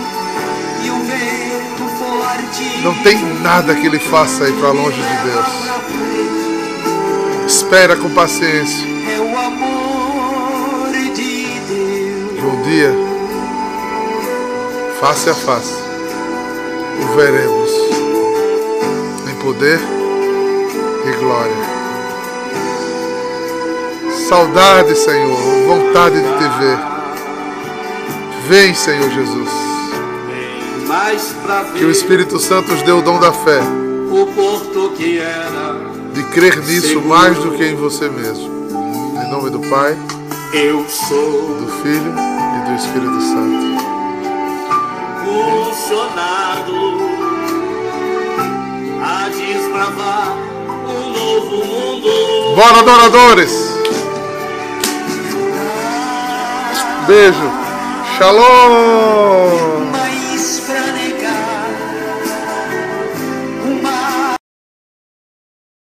Não 2.83 2.93
tem 3.05 3.17
nada 3.41 3.73
que 3.77 3.87
ele 3.87 4.01
faça 4.01 4.49
ir 4.49 4.53
para 4.55 4.71
longe 4.71 5.01
de 5.01 5.17
Deus. 5.31 5.47
Espera 7.47 7.95
com 7.95 8.11
paciência. 8.11 8.85
E 12.35 12.41
um 12.43 12.63
dia, 12.63 12.93
face 15.01 15.31
a 15.31 15.35
face, 15.35 15.75
o 17.01 17.15
veremos 17.15 17.71
em 19.31 19.35
poder 19.37 19.79
e 21.07 21.13
glória. 21.21 21.78
Saudade, 24.29 24.95
Senhor, 24.95 25.39
vontade 25.67 26.17
de 26.17 26.29
te 26.37 26.49
ver. 26.61 26.79
Vem, 28.47 28.75
Senhor 28.75 29.09
Jesus. 29.09 29.49
Que 31.79 31.85
o 31.87 31.91
Espírito 31.91 32.39
Santo 32.39 32.71
nos 32.71 32.83
dê 32.83 32.93
o 32.93 33.01
dom 33.01 33.19
da 33.19 33.33
fé. 33.33 33.61
De 36.13 36.23
crer 36.25 36.59
nisso 36.59 37.01
mais 37.01 37.39
do 37.39 37.53
que 37.53 37.65
em 37.65 37.75
você 37.75 38.11
mesmo. 38.11 38.69
Em 39.19 39.31
nome 39.31 39.49
do 39.49 39.61
Pai, 39.61 39.97
do 40.53 41.69
Filho 41.83 42.15
e 42.55 42.69
do 42.69 42.77
Espírito 42.77 43.21
Santo. 43.23 43.79
Funcionado 45.25 46.75
a 49.03 49.29
desbravar 49.31 50.37
um 50.87 51.13
novo 51.13 51.65
mundo. 51.65 52.55
Bora, 52.55 52.81
adoradores! 52.81 53.68
Beijo. 57.09 57.51
Shalom. 58.19 59.89